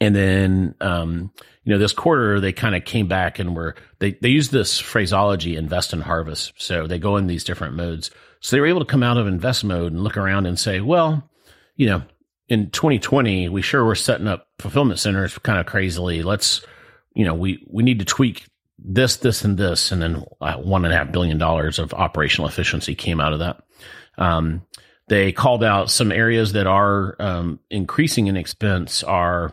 [0.00, 1.30] And then, um,
[1.64, 4.78] you know, this quarter they kind of came back and were they they use this
[4.78, 6.54] phraseology invest and harvest.
[6.56, 8.10] So they go in these different modes.
[8.40, 10.80] So they were able to come out of invest mode and look around and say,
[10.80, 11.30] well,
[11.76, 12.02] you know,
[12.48, 16.22] in 2020 we sure were setting up fulfillment centers kind of crazily.
[16.22, 16.66] Let's,
[17.14, 18.46] you know, we we need to tweak
[18.84, 22.48] this, this, and this, and then uh, one and a half billion dollars of operational
[22.48, 23.62] efficiency came out of that.
[24.18, 24.62] Um,
[25.12, 29.52] they called out some areas that are um, increasing in expense are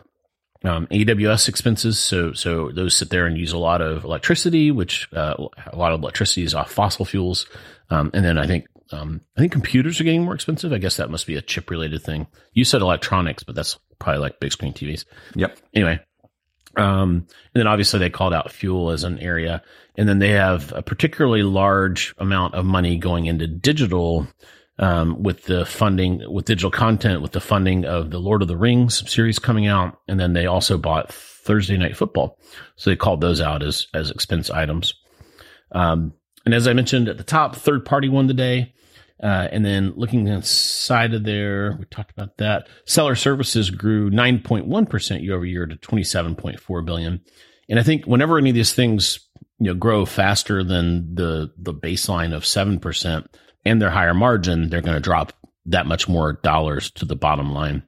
[0.64, 1.98] um, AWS expenses.
[1.98, 5.34] So, so those sit there and use a lot of electricity, which uh,
[5.66, 7.44] a lot of electricity is off fossil fuels.
[7.90, 10.72] Um, and then I think um, I think computers are getting more expensive.
[10.72, 12.26] I guess that must be a chip related thing.
[12.54, 15.04] You said electronics, but that's probably like big screen TVs.
[15.34, 15.58] Yep.
[15.74, 16.00] Anyway,
[16.76, 19.62] um, and then obviously they called out fuel as an area,
[19.96, 24.26] and then they have a particularly large amount of money going into digital
[24.80, 28.56] um, with the funding, with digital content, with the funding of the Lord of the
[28.56, 30.00] Rings series coming out.
[30.08, 32.38] And then they also bought Thursday Night Football.
[32.76, 34.94] So they called those out as, as expense items.
[35.72, 36.14] Um,
[36.46, 38.74] and as I mentioned at the top, third party won the day.
[39.22, 42.66] Uh, and then looking inside of there, we talked about that.
[42.86, 47.20] Seller services grew 9.1% year over year to 27.4 billion.
[47.68, 49.28] And I think whenever any of these things,
[49.58, 53.26] you know, grow faster than the, the baseline of 7%
[53.64, 55.32] and their higher margin, they're going to drop
[55.66, 57.82] that much more dollars to the bottom line.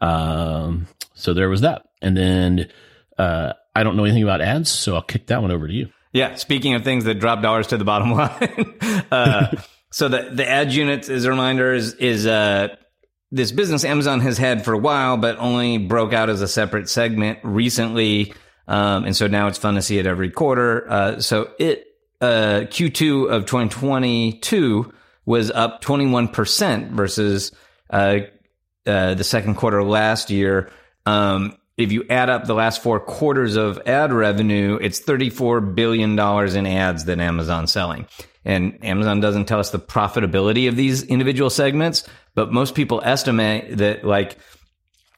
[0.00, 1.82] Um, so there was that.
[2.02, 2.70] And then,
[3.18, 5.88] uh, I don't know anything about ads, so I'll kick that one over to you.
[6.12, 6.36] Yeah.
[6.36, 9.48] Speaking of things that drop dollars to the bottom line, uh,
[9.90, 12.68] so the the ad units, as a reminder, is is uh,
[13.30, 16.88] this business Amazon has had for a while, but only broke out as a separate
[16.88, 18.32] segment recently,
[18.68, 20.90] um, and so now it's fun to see it every quarter.
[20.90, 21.86] Uh, so it
[22.20, 24.92] uh, Q2 of 2022
[25.26, 27.52] was up 21 percent versus
[27.90, 28.18] uh,
[28.86, 30.70] uh, the second quarter last year.
[31.06, 36.12] Um, if you add up the last four quarters of ad revenue, it's $34 billion
[36.12, 38.06] in ads that Amazon's selling.
[38.44, 43.78] And Amazon doesn't tell us the profitability of these individual segments, but most people estimate
[43.78, 44.38] that like,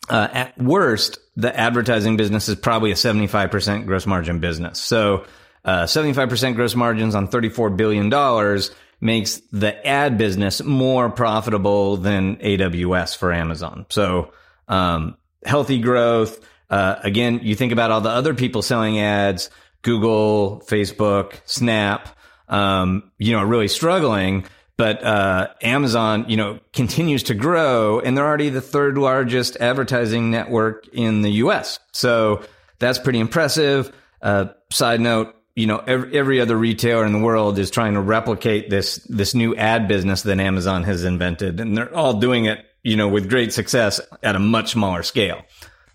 [0.08, 4.80] uh, at worst, the advertising business is probably a 75% gross margin business.
[4.80, 5.24] So,
[5.66, 8.60] uh, 75% gross margins on $34 billion
[9.00, 13.84] makes the ad business more profitable than AWS for Amazon.
[13.90, 14.32] So,
[14.68, 16.40] um, healthy growth.
[16.70, 19.50] Uh, again, you think about all the other people selling ads,
[19.82, 22.08] Google, Facebook, Snap,
[22.48, 24.44] um, you know, really struggling.
[24.76, 30.30] But uh, Amazon, you know, continues to grow, and they're already the third largest advertising
[30.30, 31.78] network in the U.S.
[31.92, 32.44] So
[32.78, 33.92] that's pretty impressive.
[34.20, 38.00] Uh, side note, you know, every, every other retailer in the world is trying to
[38.00, 42.64] replicate this this new ad business that Amazon has invented, and they're all doing it,
[42.84, 45.42] you know, with great success at a much smaller scale.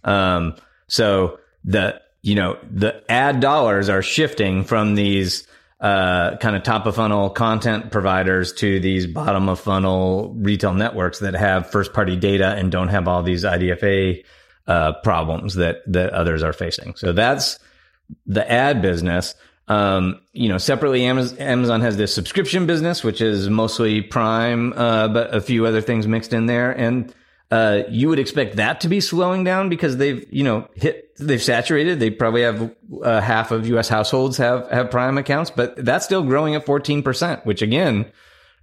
[0.03, 0.55] Um,
[0.88, 5.47] so the you know the ad dollars are shifting from these
[5.80, 11.20] uh, kind of top of funnel content providers to these bottom of funnel retail networks
[11.20, 14.24] that have first party data and don't have all these IDFA
[14.66, 16.95] uh, problems that that others are facing.
[16.95, 17.59] So that's
[18.26, 19.36] the ad business.
[19.68, 25.34] Um, you know, separately, Amazon has this subscription business, which is mostly Prime, uh, but
[25.34, 26.72] a few other things mixed in there.
[26.72, 27.14] And
[27.51, 31.41] uh, you would expect that to be slowing down because they've, you know, hit, they've
[31.41, 31.99] saturated.
[31.99, 33.89] They probably have uh, half of U.S.
[33.89, 38.12] households have have Prime accounts, but that's still growing at 14%, which again,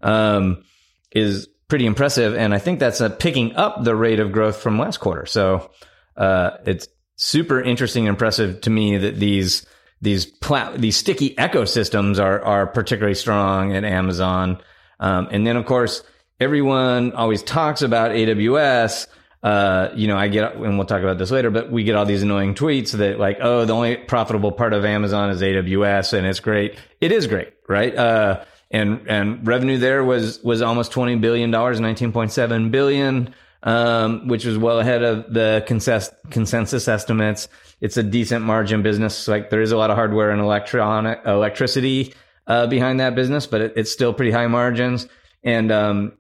[0.01, 0.64] um,
[1.12, 2.34] is pretty impressive.
[2.34, 5.26] And I think that's uh, picking up the rate of growth from last quarter.
[5.26, 5.70] So,
[6.16, 9.66] uh, it's super interesting and impressive to me that these,
[10.01, 14.61] these pla- these sticky ecosystems are, are particularly strong at Amazon.
[15.01, 16.03] Um, and then of course,
[16.40, 19.07] everyone always talks about AWS.
[19.42, 22.05] Uh, you know, I get, and we'll talk about this later, but we get all
[22.05, 26.26] these annoying tweets that like, oh, the only profitable part of Amazon is AWS and
[26.26, 26.76] it's great.
[27.01, 27.94] It is great, right?
[27.94, 34.57] Uh, and, and revenue there was, was almost $20 billion, 19.7 billion, um, which was
[34.57, 37.49] well ahead of the consensus, consensus estimates.
[37.81, 39.29] It's a decent margin business.
[39.29, 42.15] Like there is a lot of hardware and electronic, electricity,
[42.47, 45.07] uh, behind that business, but it, it's still pretty high margins.
[45.43, 46.13] And, um,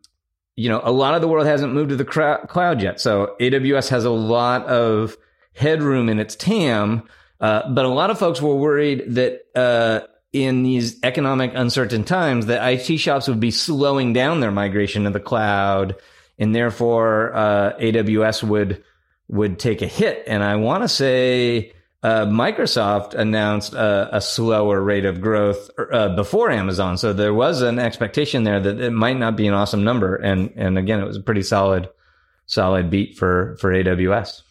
[0.56, 3.00] you know, a lot of the world hasn't moved to the cloud yet.
[3.00, 5.16] So AWS has a lot of
[5.54, 7.04] headroom in its TAM.
[7.40, 12.46] Uh, but a lot of folks were worried that, uh, in these economic uncertain times
[12.46, 15.94] that IT shops would be slowing down their migration to the cloud
[16.38, 18.84] and therefore, uh, AWS would,
[19.28, 20.24] would take a hit.
[20.26, 21.72] And I want to say,
[22.02, 27.60] uh, Microsoft announced a, a, slower rate of growth uh, before Amazon, so there was
[27.60, 30.14] an expectation there that it might not be an awesome number.
[30.14, 31.88] And and again, it was a pretty solid,
[32.46, 34.42] solid beat for for AWS.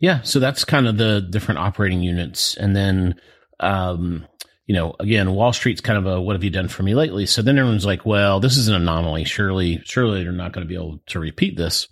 [0.00, 3.20] Yeah, so that's kind of the different operating units, and then.
[3.60, 4.26] Um,
[4.68, 7.24] you know, again, Wall Street's kind of a what have you done for me lately?
[7.24, 9.24] So then everyone's like, well, this is an anomaly.
[9.24, 11.88] Surely, surely they're not going to be able to repeat this.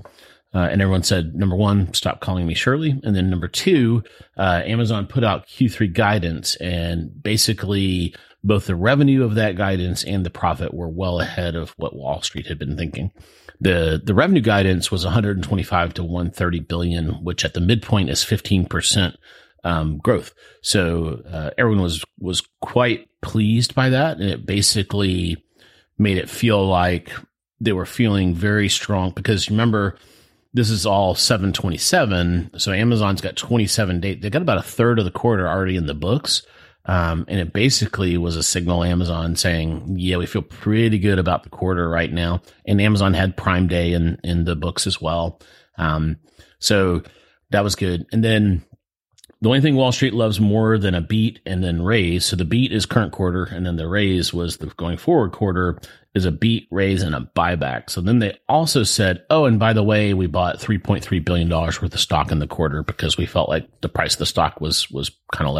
[0.54, 3.00] Uh, and everyone said, number one, stop calling me Shirley.
[3.02, 4.04] And then number two,
[4.36, 8.14] uh, Amazon put out Q3 guidance and basically
[8.44, 12.20] both the revenue of that guidance and the profit were well ahead of what Wall
[12.20, 13.10] Street had been thinking.
[13.58, 19.16] The, the revenue guidance was 125 to 130 billion, which at the midpoint is 15%.
[19.66, 20.32] Um, growth.
[20.62, 24.18] So, uh, everyone was, was quite pleased by that.
[24.18, 25.44] And it basically
[25.98, 27.10] made it feel like
[27.60, 29.96] they were feeling very strong because remember,
[30.54, 32.58] this is all 727.
[32.58, 34.18] So Amazon's got 27 days.
[34.20, 36.46] They got about a third of the quarter already in the books.
[36.86, 41.42] Um, and it basically was a signal Amazon saying, yeah, we feel pretty good about
[41.42, 42.40] the quarter right now.
[42.64, 45.40] And Amazon had Prime Day in, in the books as well.
[45.76, 46.16] Um,
[46.58, 47.02] so
[47.50, 48.06] that was good.
[48.12, 48.64] And then
[49.46, 52.26] the only thing Wall Street loves more than a beat and then raise.
[52.26, 55.78] So the beat is current quarter, and then the raise was the going forward quarter
[56.16, 57.88] is a beat, raise, and a buyback.
[57.88, 61.80] So then they also said, oh, and by the way, we bought $3.3 billion worth
[61.80, 64.90] of stock in the quarter because we felt like the price of the stock was,
[64.90, 65.54] was kind of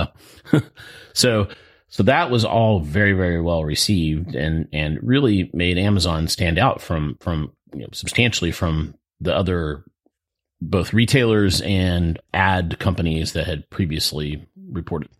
[0.52, 0.60] low.
[1.12, 1.46] so,
[1.86, 6.82] so that was all very, very well received and, and really made Amazon stand out
[6.82, 9.84] from, from, you know, substantially from the other
[10.60, 15.10] both retailers and ad companies that had previously reported.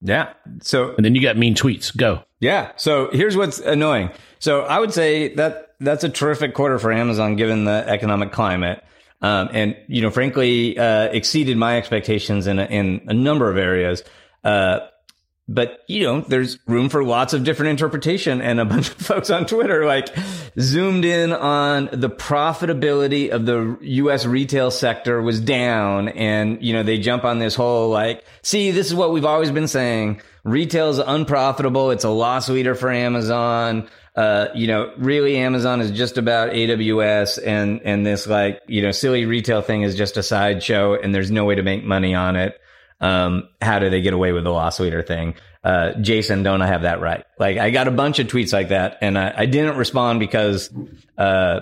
[0.00, 0.32] Yeah.
[0.60, 1.94] So, and then you got mean tweets.
[1.96, 2.24] Go.
[2.40, 2.72] Yeah.
[2.76, 4.10] So here's what's annoying.
[4.38, 8.84] So I would say that that's a terrific quarter for Amazon given the economic climate.
[9.22, 13.56] Um, and, you know, frankly, uh, exceeded my expectations in a, in a number of
[13.56, 14.02] areas.
[14.42, 14.80] Uh,
[15.46, 19.30] but you know, there's room for lots of different interpretation and a bunch of folks
[19.30, 20.08] on Twitter like
[20.58, 26.08] zoomed in on the profitability of the US retail sector was down.
[26.08, 29.50] And, you know, they jump on this whole like, see, this is what we've always
[29.50, 30.22] been saying.
[30.44, 31.90] Retail is unprofitable.
[31.90, 33.88] It's a loss leader for Amazon.
[34.16, 38.92] Uh, you know, really Amazon is just about AWS and, and this like, you know,
[38.92, 42.36] silly retail thing is just a sideshow and there's no way to make money on
[42.36, 42.60] it
[43.00, 45.34] um, how do they get away with the loss leader thing?
[45.62, 47.24] Uh, Jason, don't I have that right?
[47.38, 50.70] Like I got a bunch of tweets like that and I, I didn't respond because,
[51.16, 51.60] uh,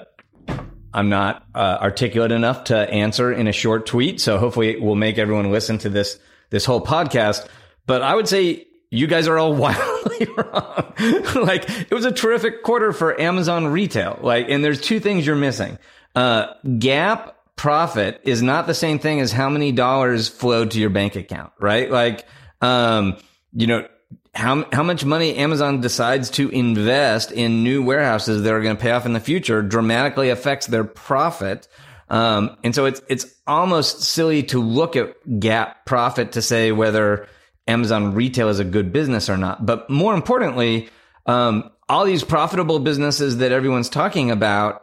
[0.94, 4.20] I'm not uh, articulate enough to answer in a short tweet.
[4.20, 6.18] So hopefully we'll make everyone listen to this,
[6.50, 7.46] this whole podcast.
[7.86, 10.92] But I would say you guys are all wildly wrong.
[11.46, 14.18] like it was a terrific quarter for Amazon retail.
[14.20, 15.78] Like, and there's two things you're missing.
[16.14, 20.90] Uh, GAAP profit is not the same thing as how many dollars flowed to your
[20.90, 21.90] bank account, right?
[21.90, 22.26] Like,
[22.61, 23.16] um,
[23.53, 23.86] you know,
[24.34, 28.82] how, how much money Amazon decides to invest in new warehouses that are going to
[28.82, 31.68] pay off in the future dramatically affects their profit.
[32.09, 37.26] Um, and so it's, it's almost silly to look at GAAP profit to say whether
[37.66, 39.64] Amazon retail is a good business or not.
[39.64, 40.88] But more importantly,
[41.26, 44.81] um, all these profitable businesses that everyone's talking about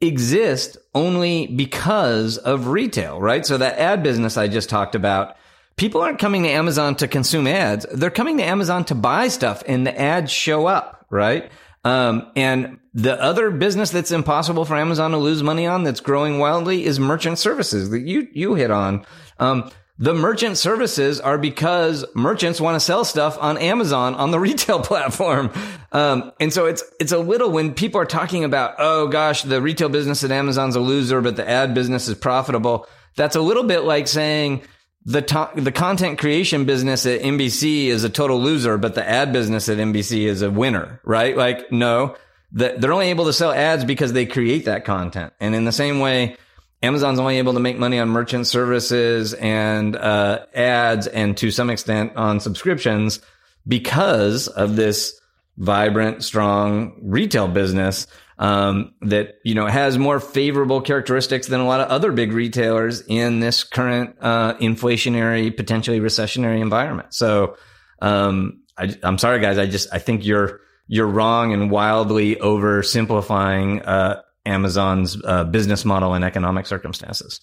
[0.00, 3.44] exist only because of retail, right?
[3.44, 5.36] So that ad business I just talked about,
[5.76, 7.86] people aren't coming to Amazon to consume ads.
[7.92, 11.50] They're coming to Amazon to buy stuff and the ads show up, right?
[11.84, 16.38] Um, and the other business that's impossible for Amazon to lose money on that's growing
[16.38, 19.06] wildly is merchant services that you, you hit on.
[19.38, 19.70] Um,
[20.00, 24.80] the merchant services are because merchants want to sell stuff on Amazon on the retail
[24.80, 25.52] platform.
[25.92, 29.60] Um, and so it's, it's a little when people are talking about, oh gosh, the
[29.60, 32.88] retail business at Amazon's a loser, but the ad business is profitable.
[33.14, 34.62] That's a little bit like saying
[35.04, 39.34] the to- the content creation business at NBC is a total loser, but the ad
[39.34, 41.36] business at NBC is a winner, right?
[41.36, 42.16] Like, no,
[42.52, 45.34] the, they're only able to sell ads because they create that content.
[45.40, 46.36] And in the same way,
[46.82, 51.68] Amazon's only able to make money on merchant services and uh, ads and to some
[51.68, 53.20] extent on subscriptions
[53.68, 55.20] because of this
[55.58, 58.06] vibrant, strong retail business
[58.38, 63.02] um, that you know has more favorable characteristics than a lot of other big retailers
[63.06, 67.12] in this current uh, inflationary, potentially recessionary environment.
[67.12, 67.56] So
[68.00, 69.58] um, I, am sorry, guys.
[69.58, 76.14] I just I think you're you're wrong and wildly oversimplifying uh, Amazon's uh, business model
[76.14, 77.40] and economic circumstances.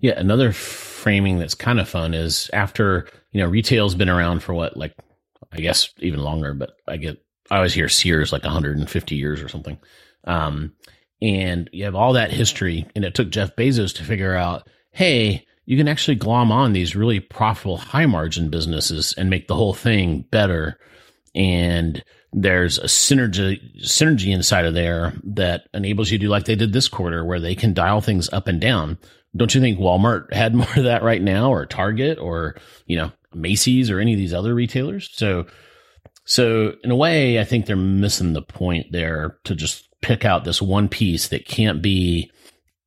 [0.00, 4.52] Yeah, another framing that's kind of fun is after you know retail's been around for
[4.52, 4.94] what like
[5.52, 9.48] I guess even longer, but I get I always hear Sears like 150 years or
[9.48, 9.78] something.
[10.24, 10.72] Um,
[11.20, 15.46] and you have all that history, and it took Jeff Bezos to figure out, hey,
[15.66, 19.74] you can actually glom on these really profitable high margin businesses and make the whole
[19.74, 20.78] thing better.
[21.34, 26.54] And there's a synergy synergy inside of there that enables you to do like they
[26.54, 28.98] did this quarter where they can dial things up and down.
[29.36, 32.56] Don't you think Walmart had more of that right now or Target or,
[32.86, 35.10] you know, Macy's or any of these other retailers?
[35.12, 35.46] So
[36.24, 40.44] so in a way, I think they're missing the point there to just pick out
[40.44, 42.30] this one piece that can't be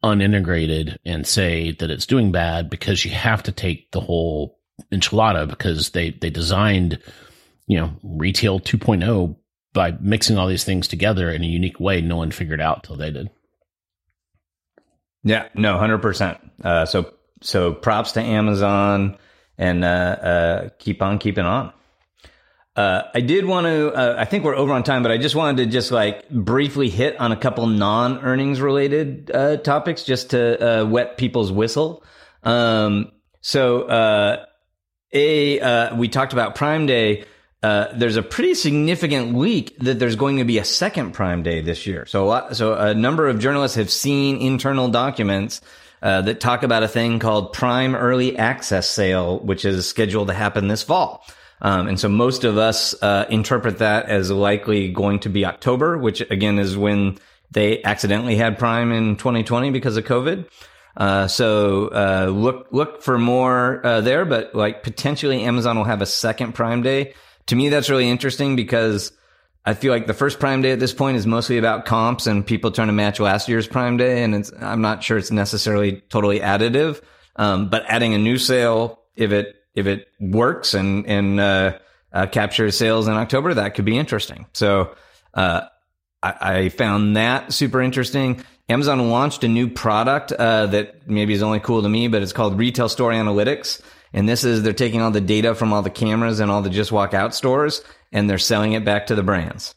[0.03, 4.59] unintegrated and say that it's doing bad because you have to take the whole
[4.91, 6.99] enchilada because they they designed
[7.67, 9.35] you know, retail 2.0
[9.73, 12.95] by mixing all these things together in a unique way no one figured out till
[12.95, 13.29] they did.
[15.23, 16.39] Yeah, no, 100%.
[16.63, 19.17] Uh, so, so props to Amazon
[19.57, 21.73] and, uh, uh, keep on keeping on.
[22.75, 25.33] Uh, I did want to, uh, I think we're over on time, but I just
[25.33, 30.31] wanted to just like briefly hit on a couple non earnings related, uh, topics just
[30.31, 32.03] to, wet people's whistle.
[32.43, 33.11] Um,
[33.41, 33.87] so,
[35.13, 37.25] a uh, we talked about Prime Day.
[37.65, 41.61] Uh, there's a pretty significant leak that there's going to be a second Prime Day
[41.61, 42.05] this year.
[42.05, 45.61] So, a lot, so a number of journalists have seen internal documents
[46.03, 50.33] uh, that talk about a thing called Prime Early Access Sale, which is scheduled to
[50.35, 51.25] happen this fall.
[51.59, 55.97] Um, and so most of us uh, interpret that as likely going to be October,
[55.97, 57.17] which again is when
[57.49, 60.47] they accidentally had Prime in 2020 because of COVID.
[60.95, 66.03] Uh, so uh, look look for more uh, there, but like potentially Amazon will have
[66.03, 67.15] a second Prime Day.
[67.47, 69.11] To me, that's really interesting because
[69.65, 72.45] I feel like the first Prime Day at this point is mostly about comps and
[72.45, 76.01] people trying to match last year's Prime Day, and it's I'm not sure it's necessarily
[76.09, 77.01] totally additive.
[77.35, 81.77] Um, but adding a new sale, if it if it works and and uh,
[82.13, 84.45] uh, captures sales in October, that could be interesting.
[84.53, 84.95] So
[85.33, 85.61] uh,
[86.23, 88.43] I, I, found that super interesting.
[88.69, 92.33] Amazon launched a new product uh, that maybe is only cool to me, but it's
[92.33, 93.81] called Retail Store Analytics.
[94.13, 96.69] And this is they're taking all the data from all the cameras and all the
[96.69, 99.75] Just Walk Out stores, and they're selling it back to the brands.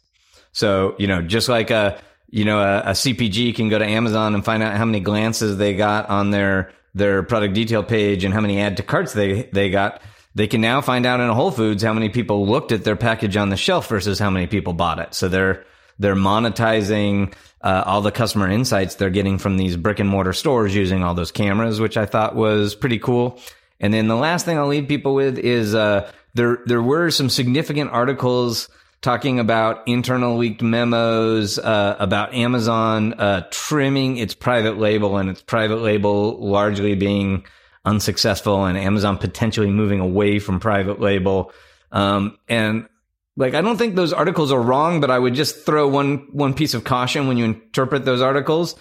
[0.52, 2.00] So you know, just like a
[2.30, 5.56] you know a, a CPG can go to Amazon and find out how many glances
[5.56, 9.44] they got on their their product detail page and how many add to carts they
[9.52, 10.02] they got.
[10.34, 13.36] They can now find out in Whole Foods how many people looked at their package
[13.36, 15.14] on the shelf versus how many people bought it.
[15.14, 15.64] So they're
[15.98, 20.74] they're monetizing uh, all the customer insights they're getting from these brick and mortar stores
[20.74, 23.40] using all those cameras, which I thought was pretty cool.
[23.80, 27.30] And then the last thing I'll leave people with is uh, there there were some
[27.30, 28.68] significant articles
[29.00, 35.42] talking about internal leaked memos uh, about Amazon uh, trimming its private label and its
[35.42, 37.44] private label largely being
[37.84, 41.52] unsuccessful and Amazon potentially moving away from private label.
[41.92, 42.88] Um, and
[43.36, 46.54] like, I don't think those articles are wrong, but I would just throw one, one
[46.54, 48.74] piece of caution when you interpret those articles.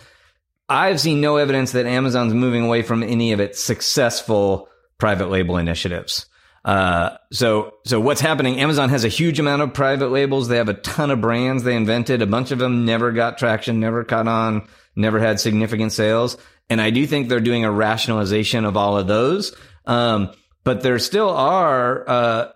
[0.67, 4.67] I've seen no evidence that Amazon's moving away from any of its successful
[4.97, 6.25] private label initiatives.
[6.65, 8.59] Uh, so, so what's happening?
[8.59, 10.49] Amazon has a huge amount of private labels.
[10.49, 12.21] They have a ton of brands they invented.
[12.21, 16.37] A bunch of them never got traction, never caught on, never had significant sales.
[16.69, 19.55] And I do think they're doing a rationalization of all of those.
[19.85, 20.31] Um,
[20.65, 22.51] but there still are, uh,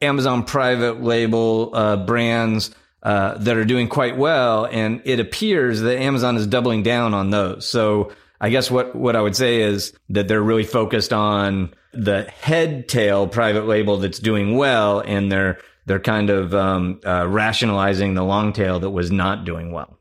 [0.00, 2.74] Amazon private label, uh, brands,
[3.04, 4.66] uh, that are doing quite well.
[4.66, 7.68] And it appears that Amazon is doubling down on those.
[7.68, 8.10] So
[8.44, 12.88] I guess what, what I would say is that they're really focused on, the head
[12.88, 18.24] tail private label that's doing well and they're they're kind of um, uh, rationalizing the
[18.24, 19.98] long tail that was not doing well.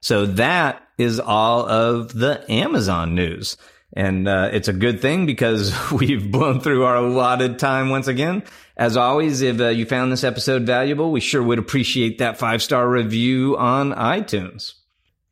[0.00, 3.58] So that is all of the Amazon news.
[3.94, 8.42] And uh, it's a good thing because we've blown through our allotted time once again.
[8.76, 12.62] As always, if uh, you found this episode valuable, we sure would appreciate that five
[12.62, 14.72] star review on iTunes.